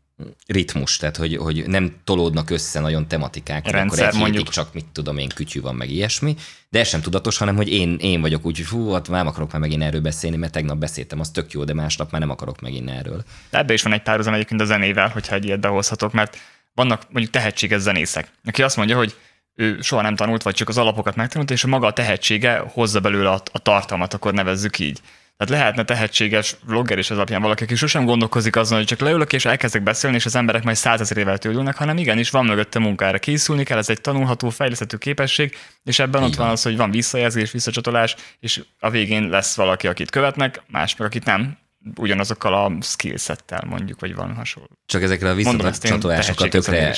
[0.46, 4.48] ritmus, tehát hogy, hogy nem tolódnak össze nagyon tematikák, Rendszer, akkor egy mondjuk.
[4.48, 6.36] csak mit tudom én, kütyű van, meg ilyesmi,
[6.68, 9.52] de ez sem tudatos, hanem hogy én, én vagyok úgy, hogy fú, hát nem akarok
[9.52, 12.60] már megint erről beszélni, mert tegnap beszéltem, az tök jó, de másnap már nem akarok
[12.60, 13.24] megint erről.
[13.50, 16.38] De ebbe is van egy párhuzam egyébként a zenével, hogyha egy ilyet behozhatok, mert
[16.74, 19.14] vannak mondjuk tehetséges zenészek, aki azt mondja, hogy
[19.54, 23.00] ő soha nem tanult, vagy csak az alapokat megtanult, és a maga a tehetsége hozza
[23.00, 25.00] belőle a, a tartalmat, akkor nevezzük így.
[25.44, 29.32] Tehát lehetne tehetséges vlogger is az alapján valaki, aki sosem gondolkozik azon, hogy csak leülök
[29.32, 33.64] és elkezdek beszélni, és az emberek majd százezerével tőlülnek, hanem igenis van mögötte munkára készülni
[33.64, 36.54] kell, ez egy tanulható, fejleszthető képesség, és ebben Így ott van van.
[36.54, 41.24] az, hogy van visszajelzés, visszacsatolás, és a végén lesz valaki, akit követnek, más meg akit
[41.24, 41.58] nem,
[41.96, 44.68] ugyanazokkal a skillsettel mondjuk, vagy valami hasonló.
[44.86, 46.94] Csak ezekre a visszacsatolásokkal tökre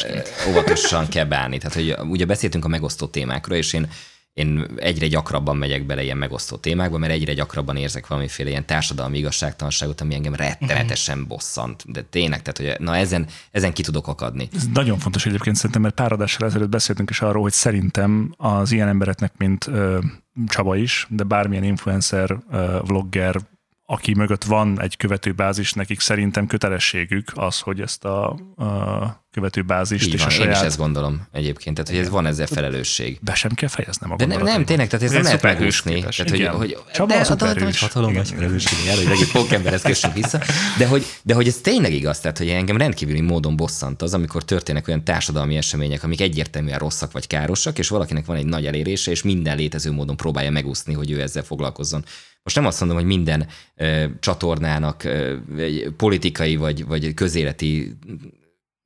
[0.48, 1.58] óvatosan kell bánni.
[1.58, 3.88] Tehát, hogy ugye beszéltünk a megosztó témákról, és én
[4.34, 9.18] én egyre gyakrabban megyek bele ilyen megosztó témákba, mert egyre gyakrabban érzek valamiféle ilyen társadalmi
[9.18, 11.84] igazságtalanságot, ami engem rettenetesen bosszant.
[11.92, 14.48] De tényleg, tehát hogy na ezen, ezen ki tudok akadni.
[14.54, 18.72] Ez nagyon fontos egyébként szerintem, mert pár adással ezelőtt beszéltünk is arról, hogy szerintem az
[18.72, 19.98] ilyen embereknek, mint ö,
[20.46, 23.36] Csaba is, de bármilyen influencer, ö, vlogger,
[23.86, 30.14] aki mögött van egy követőbázis, nekik szerintem kötelességük az, hogy ezt a, a követőbázist Így
[30.14, 30.64] és van, a én is saját...
[30.64, 33.18] ezt gondolom egyébként, tehát hogy ez van ezzel felelősség.
[33.20, 36.00] Be sem kell fejeznem a De nem, nem, tényleg, tehát ez nem egy lehet megúszni.
[36.00, 37.80] Tehát, hogy, hogy, Csaba de, de, szuperhős.
[37.80, 40.40] hatalom nagy felelősség, jár, hogy megint pókemberhez kössünk vissza.
[40.78, 44.44] De hogy, de hogy ez tényleg igaz, tehát hogy engem rendkívüli módon bosszant az, amikor
[44.44, 49.10] történnek olyan társadalmi események, amik egyértelműen rosszak vagy károsak, és valakinek van egy nagy elérése,
[49.10, 52.04] és minden létező módon próbálja megúszni, hogy ő ezzel foglalkozzon.
[52.44, 57.96] Most nem azt mondom, hogy minden ö, csatornának ö, egy politikai vagy, vagy közéleti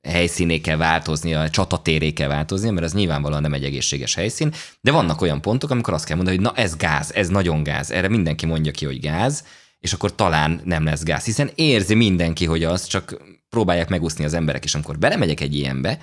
[0.08, 5.20] helyszíné kell változnia, csatatéré kell változnia, mert ez nyilvánvalóan nem egy egészséges helyszín, de vannak
[5.20, 8.46] olyan pontok, amikor azt kell mondani, hogy na ez gáz, ez nagyon gáz, erre mindenki
[8.46, 9.44] mondja ki, hogy gáz,
[9.78, 14.34] és akkor talán nem lesz gáz, hiszen érzi mindenki, hogy az, csak próbálják megúszni az
[14.34, 15.98] emberek, és amikor belemegyek egy ilyenbe,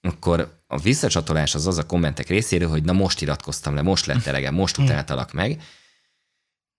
[0.00, 4.26] akkor a visszacsatolás az az a kommentek részéről, hogy na most iratkoztam le, most lett
[4.26, 5.62] elegem, most utáltalak meg,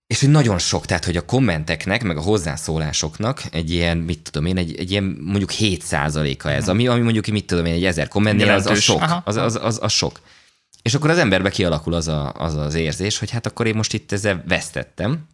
[0.09, 4.45] és hogy nagyon sok, tehát hogy a kommenteknek, meg a hozzászólásoknak egy ilyen, mit tudom
[4.45, 7.85] én, egy, egy ilyen mondjuk 7 a ez, ami, ami mondjuk, mit tudom én, egy
[7.85, 9.21] ezer kommentnél az, az sok, Aha.
[9.25, 10.19] az, az, az, az sok.
[10.81, 13.93] És akkor az emberbe kialakul az, a, az az érzés, hogy hát akkor én most
[13.93, 15.27] itt ezzel vesztettem.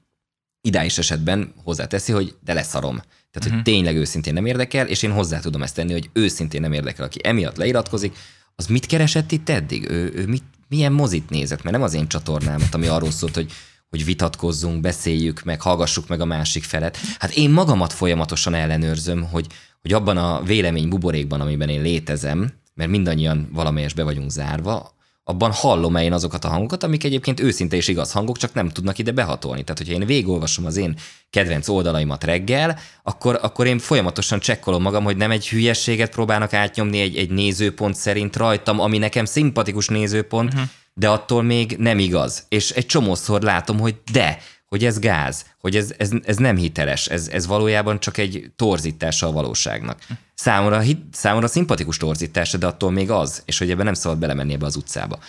[0.61, 3.01] Idáis esetben hozzáteszi, hogy de leszarom.
[3.31, 6.73] Tehát, hogy tényleg őszintén nem érdekel, és én hozzá tudom ezt tenni, hogy őszintén nem
[6.73, 8.15] érdekel, aki emiatt leiratkozik,
[8.55, 9.89] az mit keresett itt eddig?
[9.89, 11.63] Ő, ő mit, milyen mozit nézett?
[11.63, 13.51] Mert nem az én csatornámat, ami arról szólt, hogy
[13.89, 16.97] hogy vitatkozzunk, beszéljük meg, hallgassuk meg a másik felet.
[17.19, 19.47] Hát én magamat folyamatosan ellenőrzöm, hogy,
[19.81, 24.95] hogy abban a vélemény buborékban, amiben én létezem, mert mindannyian valamelyes be vagyunk zárva,
[25.27, 28.97] abban hallom-e én azokat a hangokat, amik egyébként őszinte és igaz hangok, csak nem tudnak
[28.97, 29.63] ide behatolni.
[29.63, 30.97] Tehát, hogyha én végigolvasom az én
[31.29, 36.99] kedvenc oldalaimat reggel, akkor, akkor én folyamatosan csekkolom magam, hogy nem egy hülyességet próbálnak átnyomni
[36.99, 40.69] egy, egy nézőpont szerint rajtam, ami nekem szimpatikus nézőpont, uh-huh.
[40.99, 42.45] De attól még nem igaz.
[42.49, 47.07] És egy csomószor látom, hogy de, hogy ez gáz, hogy ez, ez, ez nem hiteles,
[47.07, 50.07] ez, ez valójában csak egy torzítása a valóságnak.
[50.33, 50.81] Számomra,
[51.11, 54.75] számomra szimpatikus torzítása, de attól még az, és hogy ebben nem szabad belemenni ebbe az
[54.75, 55.19] utcába.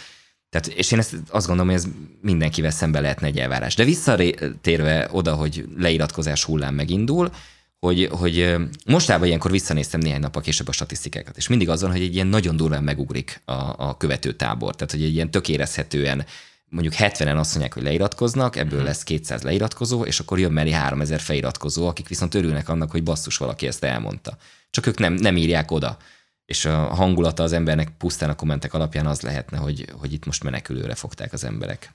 [0.50, 1.88] Tehát, és én ezt azt gondolom, hogy ez
[2.20, 3.74] mindenkivel szembe lehetne egy elvárás.
[3.74, 7.30] De visszatérve oda, hogy leiratkozás hullám megindul,
[7.78, 8.54] hogy, hogy
[8.86, 12.56] mostában ilyenkor visszanéztem néhány nappal később a statisztikákat, és mindig azon, hogy egy ilyen nagyon
[12.56, 14.74] durván megugrik a, a követő tábor.
[14.74, 16.26] Tehát, hogy egy ilyen tökérezhetően
[16.68, 21.20] mondjuk 70-en azt mondják, hogy leiratkoznak, ebből lesz 200 leiratkozó, és akkor jön mellé 3000
[21.20, 24.36] feliratkozó, akik viszont örülnek annak, hogy basszus valaki ezt elmondta.
[24.70, 25.96] Csak ők nem, nem írják oda.
[26.44, 30.42] És a hangulata az embernek pusztán a kommentek alapján az lehetne, hogy, hogy itt most
[30.42, 31.92] menekülőre fogták az emberek.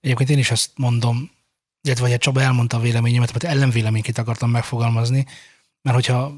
[0.00, 1.30] Egyébként én is azt mondom,
[1.82, 5.26] illetve hogy Csaba elmondta a véleményemet, mert ellenvéleményként akartam megfogalmazni,
[5.82, 6.34] mert hogyha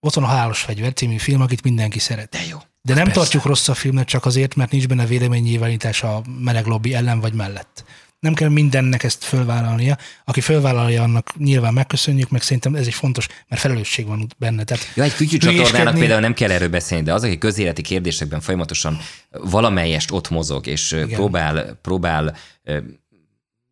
[0.00, 2.30] ott van a Hálos Fegyver című film, akit mindenki szeret.
[2.30, 2.58] De jó.
[2.82, 3.20] De nem Persze.
[3.20, 7.32] tartjuk rossz a filmet csak azért, mert nincs benne véleménynyilvánítás a meleg lobby ellen vagy
[7.32, 7.84] mellett.
[8.18, 9.98] Nem kell mindennek ezt fölvállalnia.
[10.24, 14.64] Aki fölvállalja, annak nyilván megköszönjük, meg szerintem ez is fontos, mert felelősség van benne.
[14.64, 18.40] Tehát ja, egy kütyű csatornának például nem kell erről beszélni, de az, aki közéleti kérdésekben
[18.40, 18.98] folyamatosan
[19.30, 21.08] valamelyest ott mozog, és Igen.
[21.08, 22.36] próbál, próbál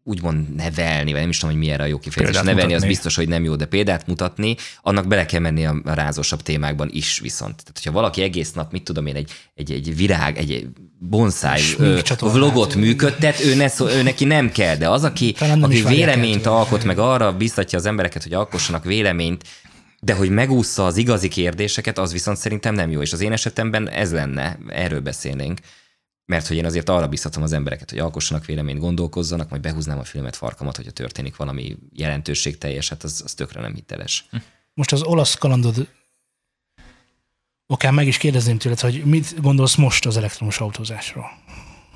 [0.04, 2.36] úgymond nevelni, vagy nem is tudom, hogy mi erre a jó kifejezés.
[2.36, 2.86] Példát nevelni mutatni.
[2.86, 6.88] az biztos, hogy nem jó, de példát mutatni, annak bele kell menni a rázósabb témákban
[6.92, 7.56] is viszont.
[7.56, 11.60] Tehát, hogyha valaki egész nap, mit tudom én, egy, egy, egy virág, egy bonszáj
[12.20, 16.84] vlogot működtet, ő, ne szó, ő neki nem kell, de az, aki, aki véleményt alkot,
[16.84, 19.44] meg arra biztatja az embereket, hogy alkossanak véleményt,
[20.00, 23.00] de hogy megúszza az igazi kérdéseket, az viszont szerintem nem jó.
[23.00, 25.58] És az én esetemben ez lenne, erről beszélnénk
[26.30, 30.04] mert hogy én azért arra biztatom az embereket, hogy alkossanak véleményt, gondolkozzanak, majd behúznám a
[30.04, 34.26] filmet farkamat, hogyha történik valami jelentőség teljes, hát az, az tökre nem hiteles.
[34.30, 34.36] Hm.
[34.74, 35.88] Most az olasz kalandod
[37.66, 41.30] okán meg is kérdezném tőled, hogy mit gondolsz most az elektromos autózásról?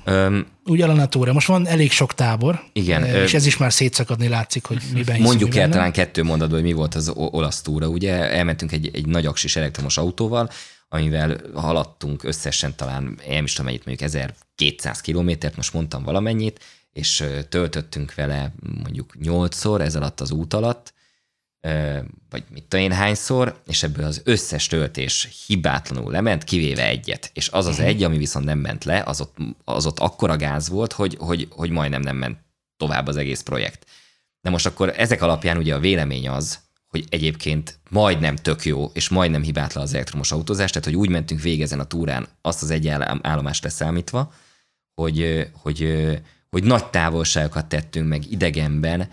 [0.05, 1.33] Um, Úgy Alanatóra.
[1.33, 5.55] Most van elég sok tábor, igen, és ez is már szétszakadni látszik, hogy miben Mondjuk
[5.55, 7.87] el talán kettő mondatban, hogy mi volt az olasz túra.
[7.87, 10.49] Ugye elmentünk egy, egy nagy aksis elektromos autóval,
[10.95, 17.23] amivel haladtunk összesen talán, én is tudom mennyit, mondjuk 1200 kilométert, most mondtam valamennyit, és
[17.49, 20.93] töltöttünk vele mondjuk 8-szor ez alatt az út alatt,
[22.29, 27.29] vagy mit tudom én hányszor, és ebből az összes töltés hibátlanul lement, kivéve egyet.
[27.33, 27.85] És az az mhm.
[27.85, 31.47] egy, ami viszont nem ment le, az ott, az ott akkora gáz volt, hogy, hogy,
[31.49, 32.37] hogy majdnem nem ment
[32.77, 33.85] tovább az egész projekt.
[34.41, 36.59] De most akkor ezek alapján ugye a vélemény az,
[36.95, 41.41] hogy egyébként majdnem tök jó, és majdnem hibátlan az elektromos autózás, tehát hogy úgy mentünk
[41.41, 42.87] végezen a túrán, azt az egy
[43.21, 44.33] állomást leszámítva,
[45.01, 46.09] hogy, hogy,
[46.49, 49.09] hogy nagy távolságokat tettünk meg idegenben,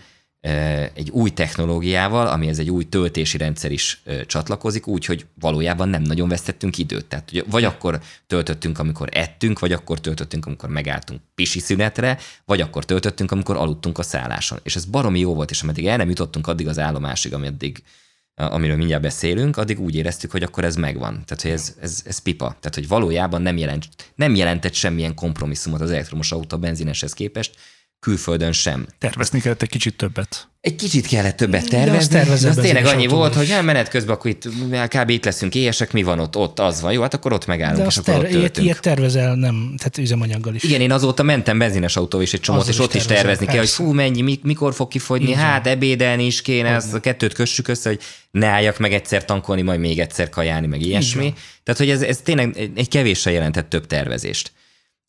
[0.95, 6.79] egy új technológiával, amihez egy új töltési rendszer is csatlakozik, úgyhogy valójában nem nagyon vesztettünk
[6.79, 7.05] időt.
[7.05, 12.85] Tehát vagy akkor töltöttünk, amikor ettünk, vagy akkor töltöttünk, amikor megálltunk pisi szünetre, vagy akkor
[12.85, 14.59] töltöttünk, amikor aludtunk a szálláson.
[14.63, 17.83] És ez baromi jó volt, és ameddig el nem jutottunk addig az állomásig, ameddig
[18.35, 21.13] amiről mindjárt beszélünk, addig úgy éreztük, hogy akkor ez megvan.
[21.25, 22.47] Tehát, hogy ez, ez, ez pipa.
[22.47, 27.55] Tehát, hogy valójában nem, jelent, nem jelentett semmilyen kompromisszumot az elektromos autó a benzineshez képest,
[28.03, 28.87] külföldön sem.
[28.99, 30.49] Tervezni kellett egy kicsit többet.
[30.61, 32.15] Egy kicsit kellett többet tervezni.
[32.15, 34.49] De az, az tényleg annyi volt, hogy hát menet közben akkor itt
[34.89, 35.11] kb.
[35.11, 37.87] itt leszünk éhesek, mi van ott, ott az van, jó, hát akkor ott megállunk, De
[37.87, 40.63] és akkor ter- ott ilyet, ilyet, tervezel, nem, tehát üzemanyaggal is.
[40.63, 43.71] Igen, én azóta mentem benzines autó és egy csomót, és ott is tervezni kell, hogy
[43.71, 45.39] fú, mennyi, mikor fog kifogyni, Igen.
[45.39, 48.01] hát ebédelni is kéne, ezt a kettőt kössük össze, hogy
[48.31, 51.23] ne álljak meg egyszer tankolni, majd még egyszer kajálni, meg ilyesmi.
[51.25, 51.35] Igen.
[51.63, 54.53] Tehát, hogy ez, ez tényleg egy kevéssel jelentett több tervezést.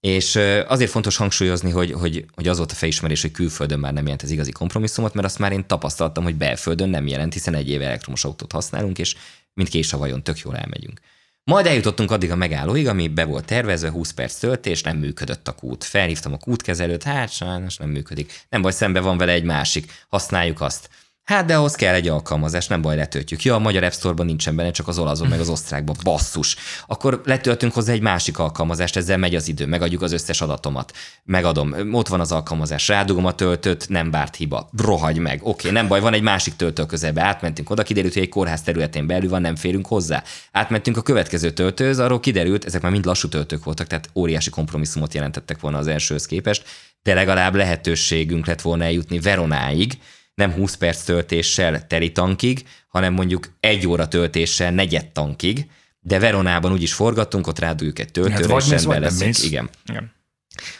[0.07, 0.35] És
[0.67, 4.23] azért fontos hangsúlyozni, hogy, hogy, hogy az volt a felismerés, hogy külföldön már nem jelent
[4.23, 7.85] ez igazi kompromisszumot, mert azt már én tapasztaltam, hogy belföldön nem jelent, hiszen egy éve
[7.85, 9.15] elektromos autót használunk, és
[9.53, 10.99] mint a vajon tök jól elmegyünk.
[11.43, 15.51] Majd eljutottunk addig a megállóig, ami be volt tervezve, 20 perc töltés, nem működött a
[15.51, 15.83] kút.
[15.83, 18.45] Felhívtam a kútkezelőt, hát sajnos nem működik.
[18.49, 20.89] Nem baj, szembe van vele egy másik, használjuk azt.
[21.23, 23.43] Hát de ahhoz kell egy alkalmazás, nem baj, letöltjük.
[23.43, 25.95] Ja, a magyar App Store-ban nincsen benne, csak az olaszon, meg az osztrákban.
[26.03, 26.55] Basszus.
[26.87, 30.93] Akkor letöltünk hozzá egy másik alkalmazást, ezzel megy az idő, megadjuk az összes adatomat.
[31.23, 34.69] Megadom, ott van az alkalmazás, rádugom a töltőt, nem bárt hiba.
[34.77, 35.39] Rohagy meg.
[35.43, 37.21] Oké, nem baj, van egy másik töltő közelbe.
[37.21, 40.23] Átmentünk oda, kiderült, hogy egy kórház területén belül van, nem férünk hozzá.
[40.51, 45.13] Átmentünk a következő töltőhöz, arról kiderült, ezek már mind lassú töltők voltak, tehát óriási kompromisszumot
[45.13, 46.63] jelentettek volna az elsőhöz képest,
[47.03, 49.97] de legalább lehetőségünk lett volna eljutni Veronáig,
[50.35, 55.65] nem 20 perc töltéssel teli tankig, hanem mondjuk egy óra töltéssel negyed tankig,
[55.99, 59.43] de Veronában úgy is forgattunk, ott ráduljuk egy töltőre, Hát és rendben mész.
[59.43, 59.69] Igen.
[59.85, 60.11] Igen.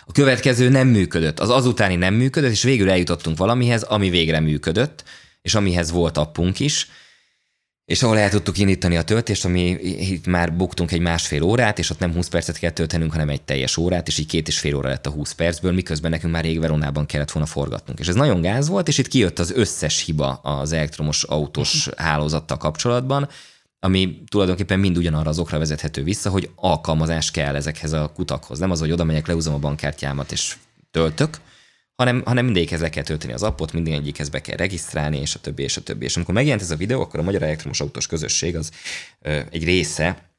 [0.05, 5.03] A következő nem működött, az azutáni nem működött, és végül eljutottunk valamihez, ami végre működött,
[5.41, 6.87] és amihez volt appunk is,
[7.85, 9.69] és ahol el tudtuk indítani a töltést, ami
[10.11, 13.41] itt már buktunk egy másfél órát, és ott nem 20 percet kell töltenünk, hanem egy
[13.41, 16.43] teljes órát, és így két és fél óra lett a 20 percből, miközben nekünk már
[16.43, 17.99] rég Veronában kellett volna forgatnunk.
[17.99, 22.57] És ez nagyon gáz volt, és itt kijött az összes hiba az elektromos autós hálózattal
[22.57, 23.29] kapcsolatban,
[23.79, 28.59] ami tulajdonképpen mind ugyanarra az okra vezethető vissza, hogy alkalmazás kell ezekhez a kutakhoz.
[28.59, 30.55] Nem az, hogy oda megyek, leúzom a bankkártyámat és
[30.91, 31.37] töltök,
[31.95, 35.63] hanem, hanem mindegyikhez le kell tölteni az appot, mindegyikhez be kell regisztrálni, és a többi,
[35.63, 36.05] és a többi.
[36.05, 38.71] És amikor megjelent ez a videó, akkor a Magyar Elektromos Autós Közösség az
[39.21, 40.31] ö, egy része,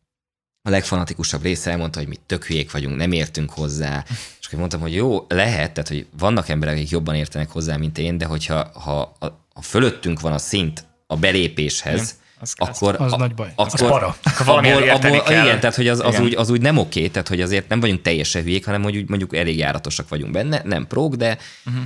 [0.68, 4.04] a legfanatikusabb része elmondta, hogy mi tök hülyék vagyunk, nem értünk hozzá.
[4.40, 7.98] És akkor mondtam, hogy jó, lehet, tehát hogy vannak emberek, akik jobban értenek hozzá, mint
[7.98, 12.22] én, de hogyha ha, ha, ha fölöttünk van a szint a belépéshez, Igen,
[12.54, 13.52] az akkor, Az a, nagy baj.
[13.54, 14.16] Akkor, Az para.
[14.22, 15.44] Akkor valamiért érteni kell.
[15.44, 16.22] Igen, tehát hogy az, az, Igen.
[16.22, 19.08] úgy, az úgy nem oké, tehát hogy azért nem vagyunk teljesen hülyék, hanem hogy úgy
[19.08, 21.82] mondjuk elég járatosak vagyunk benne, nem próg, de uh-huh.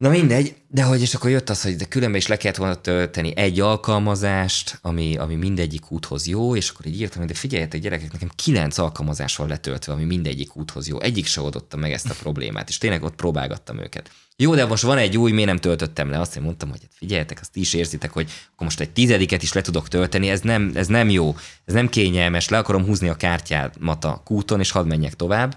[0.00, 2.74] Na mindegy, de hogy és akkor jött az, hogy de különben is le kellett volna
[2.74, 7.80] tölteni egy alkalmazást, ami, ami mindegyik úthoz jó, és akkor így írtam, hogy de figyeljetek
[7.80, 11.00] gyerekek, nekem kilenc alkalmazás van letöltve, ami mindegyik úthoz jó.
[11.00, 14.10] Egyik se oldotta meg ezt a problémát, és tényleg ott próbálgattam őket.
[14.36, 16.20] Jó, de most van egy új, miért nem töltöttem le?
[16.20, 19.52] Azt én mondtam, hogy hát figyeljetek, azt is érzitek, hogy akkor most egy tizediket is
[19.52, 23.14] le tudok tölteni, ez nem, ez nem jó, ez nem kényelmes, le akarom húzni a
[23.14, 25.56] kártyámat a kúton, és hadd menjek tovább.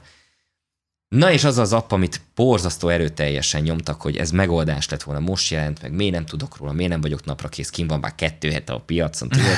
[1.14, 5.52] Na és az az app, amit borzasztó erőteljesen nyomtak, hogy ez megoldás lett volna, most
[5.52, 8.52] jelent meg, miért nem tudok róla, miért nem vagyok napra kész, kim van már kettő
[8.52, 9.56] hete a piacon, tudod?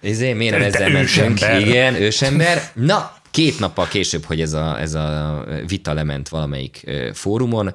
[0.00, 1.40] Ezért miért nem ezzel mentünk?
[1.60, 2.70] Igen, ősember.
[2.74, 7.74] Na, két nappal később, hogy ez a, ez a vita lement valamelyik fórumon,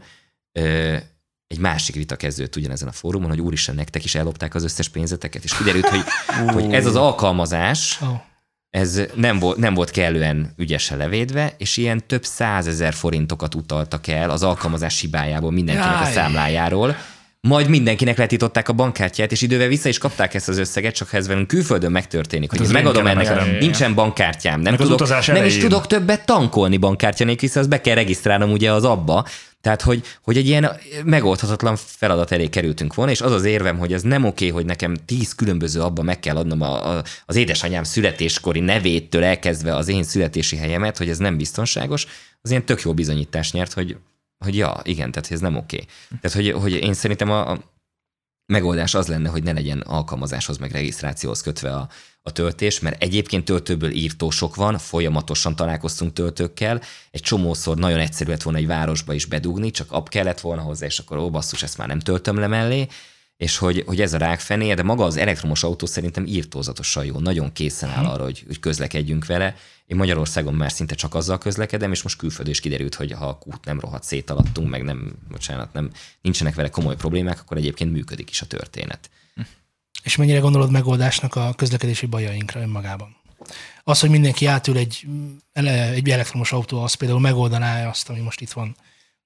[1.48, 5.44] egy másik vita kezdődött ugyanezen a fórumon, hogy úristen, nektek is ellopták az összes pénzeteket,
[5.44, 6.04] és kiderült, hogy,
[6.48, 8.27] hogy ez az alkalmazás, Oh.
[8.70, 14.30] Ez nem volt, nem volt kellően ügyesen levédve, és ilyen több százezer forintokat utaltak el
[14.30, 16.12] az alkalmazás hibájából mindenkinek a Jaj.
[16.12, 16.96] számlájáról,
[17.42, 21.18] majd mindenkinek letították a bankkártyát, és idővel vissza is kapták ezt az összeget, csak ha
[21.18, 23.58] ez velünk külföldön megtörténik, hogy Hát az megadom ennek, nekem.
[23.60, 25.60] nincsen bankkártyám, nem, tudok, nem is elején.
[25.60, 29.26] tudok többet tankolni bankkártya nélkül, hiszen azt be kell regisztrálnom ugye az abba,
[29.62, 30.72] tehát, hogy, hogy egy ilyen
[31.04, 34.96] megoldhatatlan feladat elé kerültünk volna, és az az érvem, hogy ez nem oké, hogy nekem
[35.06, 40.04] tíz különböző abba meg kell adnom a, a, az édesanyám születéskori nevétől elkezdve az én
[40.04, 42.06] születési helyemet, hogy ez nem biztonságos,
[42.42, 43.98] az ilyen tök jó bizonyítás nyert, hogy,
[44.38, 45.86] hogy ja, igen, tehát ez nem oké.
[46.22, 47.76] Tehát, hogy, hogy én szerintem a, a
[48.54, 51.90] megoldás az lenne, hogy ne legyen alkalmazáshoz meg regisztrációhoz kötve a,
[52.22, 56.82] a töltés, mert egyébként töltőből írtósok van, folyamatosan találkoztunk töltőkkel,
[57.12, 60.86] egy csomószor nagyon egyszerű lett volna egy városba is bedugni, csak app kellett volna hozzá,
[60.86, 62.88] és akkor ó, basszus, ezt már nem töltöm le mellé,
[63.38, 67.54] és hogy, hogy ez a rákfené, de maga az elektromos autó szerintem írtózatosan jó, nagyon
[67.54, 69.56] készen áll arra, hogy, hogy közlekedjünk vele.
[69.86, 73.38] Én Magyarországon már szinte csak azzal közlekedem, és most külföldön is kiderült, hogy ha a
[73.38, 77.92] kút nem rohadt szét alattunk, meg nem, bocsánat, nem, nincsenek vele komoly problémák, akkor egyébként
[77.92, 79.10] működik is a történet.
[80.04, 83.16] És mennyire gondolod megoldásnak a közlekedési bajainkra önmagában?
[83.84, 85.08] Az, hogy mindenki átül egy,
[85.54, 88.76] egy elektromos autó, az például megoldaná azt, ami most itt van,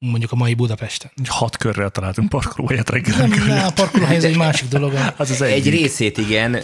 [0.09, 1.11] mondjuk a mai Budapesten.
[1.25, 3.27] Hat körrel találtunk parkolóhelyet reggel.
[3.27, 4.93] Nem, ne, a parkolóhely ez egy másik dolog.
[5.17, 6.55] Az az Egy részét igen,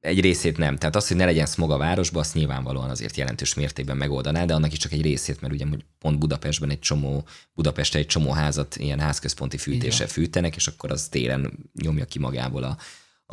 [0.00, 0.76] egy részét nem.
[0.76, 4.54] Tehát az, hogy ne legyen smog a városban, azt nyilvánvalóan azért jelentős mértékben megoldaná, de
[4.54, 5.66] annak is csak egy részét, mert ugye
[5.98, 7.24] pont Budapestben egy csomó,
[7.54, 11.52] Budapesten egy csomó házat ilyen házközponti fűtéssel fűtenek, és akkor az téren
[11.82, 12.76] nyomja ki magából a,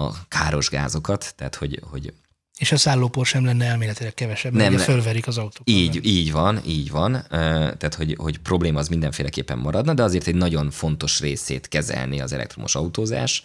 [0.04, 2.14] a káros gázokat, tehát hogy, hogy
[2.58, 5.62] És a szállópor sem lenne elméletileg kevesebb, Nem, mert fölverik az autót.
[5.70, 7.26] Így, így van, így van.
[7.30, 12.34] Tehát, hogy, hogy probléma az mindenféleképpen maradna, de azért egy nagyon fontos részét kezelni az
[12.34, 13.43] elektromos autózás.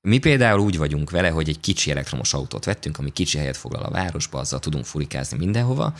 [0.00, 3.82] Mi például úgy vagyunk vele, hogy egy kicsi elektromos autót vettünk, ami kicsi helyet foglal
[3.82, 5.94] a városba, azzal tudunk furikázni mindenhova,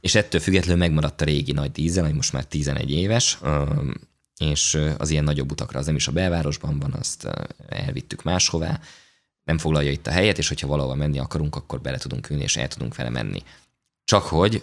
[0.00, 3.38] és ettől függetlenül megmaradt a régi nagy dízel, ami most már 11 éves,
[4.38, 7.28] és az ilyen nagyobb utakra, az nem is a belvárosban van, azt
[7.68, 8.80] elvittük máshová,
[9.50, 12.56] nem foglalja itt a helyet, és hogyha valahol menni akarunk, akkor bele tudunk ülni, és
[12.56, 13.42] el tudunk vele menni.
[14.04, 14.62] Csak hogy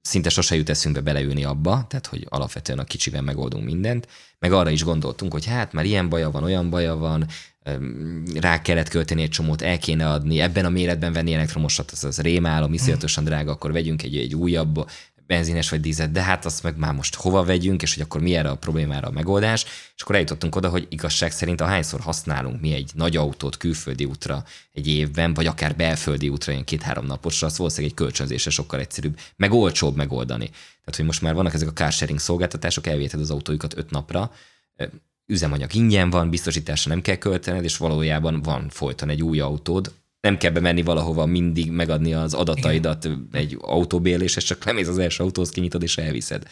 [0.00, 4.70] szinte sose jut eszünkbe beleülni abba, tehát hogy alapvetően a kicsivel megoldunk mindent, meg arra
[4.70, 7.26] is gondoltunk, hogy hát már ilyen baja van, olyan baja van,
[8.40, 12.20] rá kellett költeni egy csomót, el kéne adni, ebben a méretben venni elektromosat, az, az
[12.20, 14.90] rémálom, iszonyatosan drága, akkor vegyünk egy, egy újabb
[15.26, 18.34] benzines vagy dízet, de hát azt meg már most hova vegyünk, és hogy akkor mi
[18.34, 19.64] erre a problémára a megoldás,
[19.96, 24.44] és akkor eljutottunk oda, hogy igazság szerint ahányszor használunk mi egy nagy autót külföldi útra
[24.72, 29.18] egy évben, vagy akár belföldi útra, ilyen két-három naposra, az valószínűleg egy kölcsönzésre sokkal egyszerűbb,
[29.36, 30.46] meg olcsóbb megoldani.
[30.46, 34.32] Tehát, hogy most már vannak ezek a carsharing szolgáltatások, elvéted az autójukat öt napra,
[35.26, 39.92] üzemanyag ingyen van, biztosításra nem kell költened, és valójában van folyton egy új autód,
[40.24, 43.28] nem kell bemenni valahova mindig megadni az adataidat Igen.
[43.32, 46.48] egy autóbérléshez, csak lemész az első autóhoz, kinyitod és elviszed.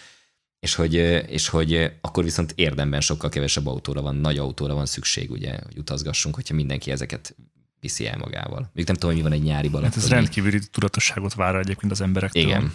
[0.58, 0.94] És hogy,
[1.28, 5.78] és hogy akkor viszont érdemben sokkal kevesebb autóra van, nagy autóra van szükség, ugye, hogy
[5.78, 7.36] utazgassunk, hogyha mindenki ezeket
[7.80, 8.70] viszi el magával.
[8.74, 9.90] Még nem tudom, hogy mi van egy nyári Balaton.
[9.92, 12.42] Hát ez rendkívüli tudatosságot vár egyébként az emberektől.
[12.42, 12.74] Igen.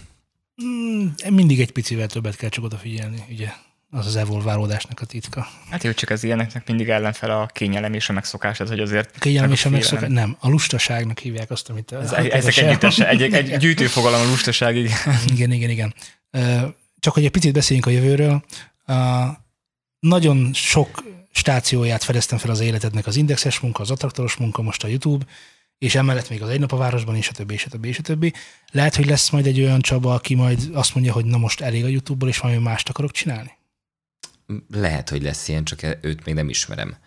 [0.63, 3.49] Mm, mindig egy picivel többet kell csak odafigyelni, ugye
[3.89, 5.47] az az evolválódásnak a titka.
[5.69, 9.15] Hát jó, csak az ilyeneknek mindig ellenfele a kényelem és a megszokás, ez, hogy azért...
[9.15, 11.91] A kényelem és a megszokás, nem, a lustaságnak hívják azt, amit...
[11.91, 14.97] Ez, ezek együttes, egy, egy gyűjtőfogalom a lustaság, igen.
[15.27, 15.93] Igen, igen, igen.
[16.99, 18.43] Csak hogy egy picit beszéljünk a jövőről,
[19.99, 24.87] nagyon sok stációját fedeztem fel az életednek az indexes munka, az attraktoros munka, most a
[24.87, 25.25] YouTube,
[25.77, 27.99] és emellett még az egy nap a városban, és a többi, és a többi, és
[27.99, 28.33] a többi.
[28.71, 31.83] Lehet, hogy lesz majd egy olyan Csaba, aki majd azt mondja, hogy na most elég
[31.83, 33.56] a YouTube-ból, és valami mást akarok csinálni?
[34.71, 36.97] Lehet, hogy lesz ilyen, csak őt még nem ismerem.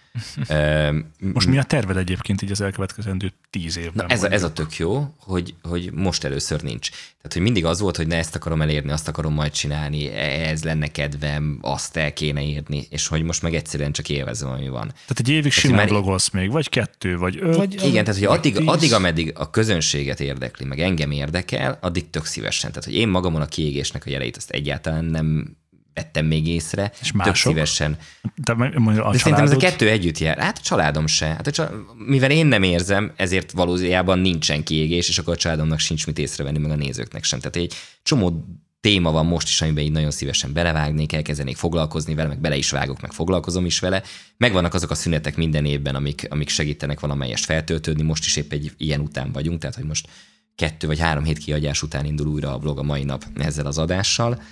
[1.35, 4.07] most mi a terved egyébként így az elkövetkezendő tíz évben?
[4.07, 6.91] Na ez, a, ez a tök jó, hogy, hogy most először nincs.
[6.91, 10.65] Tehát, hogy mindig az volt, hogy ne ezt akarom elérni, azt akarom majd csinálni, ez
[10.65, 14.87] lenne kedvem, azt el kéne írni, és hogy most meg egyszerűen csak élvezem, ami van.
[14.87, 15.89] Tehát egy évig simán már...
[15.89, 17.57] blogolsz még, vagy kettő, vagy öt.
[17.57, 22.25] Vagy, igen, tehát hogy addig, addig, ameddig a közönséget érdekli, meg engem érdekel, addig tök
[22.25, 22.71] szívesen.
[22.71, 25.59] Tehát, hogy én magamon a kiégésnek a jeleit azt egyáltalán nem
[26.01, 26.93] vettem még észre.
[27.01, 27.35] És mások?
[27.35, 27.99] Tök szívesen.
[28.35, 30.39] De, a De szerintem ez a kettő együtt jár.
[30.39, 31.27] Hát a családom se.
[31.27, 31.73] Hát a család,
[32.07, 36.59] mivel én nem érzem, ezért valójában nincsen kiégés, és akkor a családomnak sincs mit észrevenni,
[36.59, 37.39] meg a nézőknek sem.
[37.39, 38.45] Tehát egy csomó
[38.81, 42.71] téma van most is, amiben így nagyon szívesen belevágnék, elkezdenék foglalkozni vele, meg bele is
[42.71, 44.03] vágok, meg foglalkozom is vele.
[44.37, 48.03] Megvannak azok a szünetek minden évben, amik, amik segítenek valamelyest feltöltődni.
[48.03, 50.09] Most is épp egy ilyen után vagyunk, tehát hogy most
[50.55, 53.79] kettő vagy három hét kiadás után indul újra a blog a mai nap ezzel az
[53.79, 54.43] adással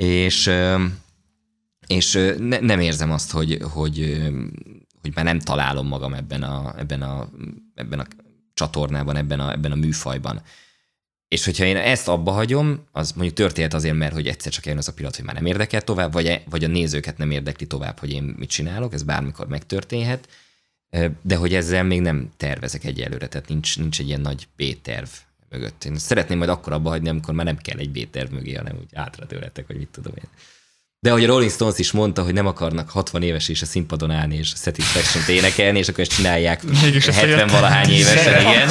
[0.00, 0.50] és,
[1.86, 4.22] és ne, nem érzem azt, hogy, hogy,
[5.00, 7.30] hogy már nem találom magam ebben a, ebben a,
[7.74, 8.06] ebben a
[8.54, 10.42] csatornában, ebben a, ebben a műfajban.
[11.28, 14.80] És hogyha én ezt abba hagyom, az mondjuk történt azért, mert hogy egyszer csak eljön
[14.80, 17.66] az a pillanat, hogy már nem érdekel tovább, vagy, e, vagy a nézőket nem érdekli
[17.66, 20.28] tovább, hogy én mit csinálok, ez bármikor megtörténhet,
[21.22, 25.08] de hogy ezzel még nem tervezek egyelőre, tehát nincs, nincs egy ilyen nagy B-terv
[25.50, 25.84] mögött.
[25.84, 28.90] Én szeretném majd akkor abba hagyni, amikor már nem kell egy B-terv mögé, hanem úgy
[28.94, 30.28] átra tőletek, vagy mit tudom én.
[31.02, 34.10] De ahogy a Rolling Stones is mondta, hogy nem akarnak 60 éves és a színpadon
[34.10, 36.62] állni és a Satisfaction-t énekelni, és akkor ezt csinálják
[37.12, 38.68] 70 valahány évesen, igen.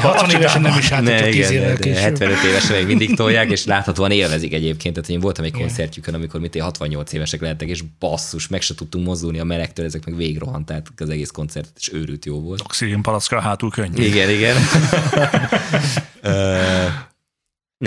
[0.00, 4.52] 60 évesen nem is ne, igen, de 75 évesen még mindig tolják, és láthatóan élvezik
[4.52, 4.94] egyébként.
[4.94, 9.06] Tehát én voltam egy koncertjükön, amikor mit 68 évesek lehettek, és basszus, meg se tudtunk
[9.06, 12.60] mozdulni a melegtől, ezek meg végrohanták az egész koncert, és őrült jó volt.
[12.60, 14.02] Oxigén palacka hátul könnyű.
[14.02, 14.56] Igen, igen.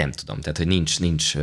[0.01, 1.33] nem tudom, tehát hogy nincs, nincs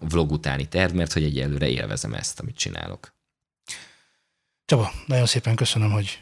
[0.00, 3.14] vlog utáni terv, mert hogy egyelőre élvezem ezt, amit csinálok.
[4.64, 6.20] Csaba, nagyon szépen köszönöm, hogy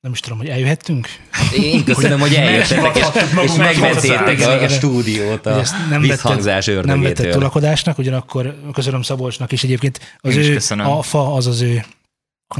[0.00, 1.08] nem is tudom, hogy eljöhettünk.
[1.56, 3.06] Én köszönöm, hogy eljöttetek, és,
[3.42, 9.52] és megvettétek a, a stúdiót a nem visszhangzás vetted, Nem vetett tulakodásnak, ugyanakkor köszönöm Szabolcsnak
[9.52, 10.18] is egyébként.
[10.20, 11.84] Az ő, a fa az az ő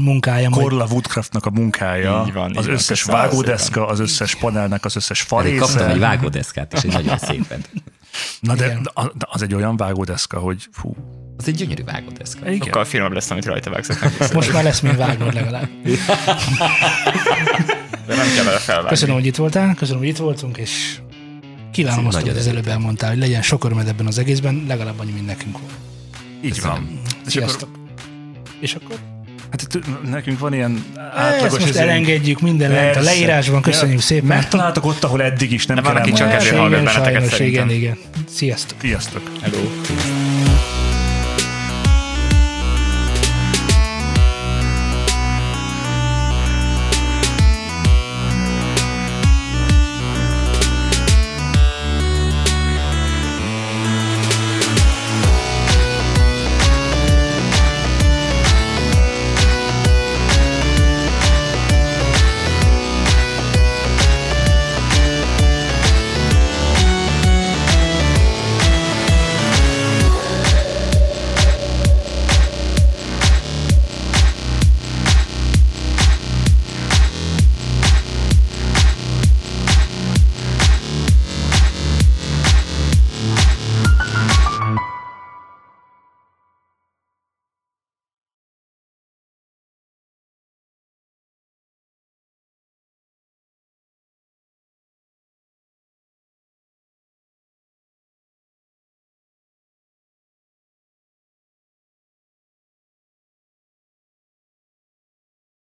[0.01, 0.49] munkája.
[0.49, 5.21] Korla Woodcraftnak a munkája, így van, az így összes vágódeszka, az összes panelnek, az összes
[5.21, 5.59] farésze.
[5.59, 7.63] Kaptam egy vágódeszkát is, egy nagyon szépen.
[8.39, 10.95] Na de, de az egy olyan vágódeszka, hogy fú.
[11.37, 12.49] Az egy gyönyörű vágódeszka.
[12.49, 12.65] Igen.
[12.65, 13.89] Sokkal finomabb lesz, amit rajta vágsz.
[14.33, 15.69] Most már lesz, mint vágnod legalább.
[18.07, 18.89] De nem kell vele felvágni.
[18.89, 20.99] Köszönöm, hogy itt voltál, köszönöm, hogy itt voltunk, és
[21.71, 25.11] kívánom azt, hogy az előbb elmondtál, hogy legyen sok örömed ebben az egészben, legalább annyi,
[25.11, 25.73] mint nekünk volt.
[26.43, 26.75] Így köszönöm.
[26.75, 27.01] van.
[27.25, 27.69] Sziasztok.
[28.59, 29.14] És akkor?
[29.61, 30.83] Hát itt nekünk van ilyen
[31.15, 31.57] átlagos...
[31.57, 34.03] Ezt most elengedjük minden lent a leírásban, köszönjük ja.
[34.03, 34.27] szépen.
[34.27, 37.97] Megtaláltok ott, ahol eddig is nem kell van, aki csak ezért hallgat benneteket Igen, igen.
[38.29, 38.77] Sziasztok.
[38.81, 39.21] Sziasztok.
[39.41, 39.57] Hello.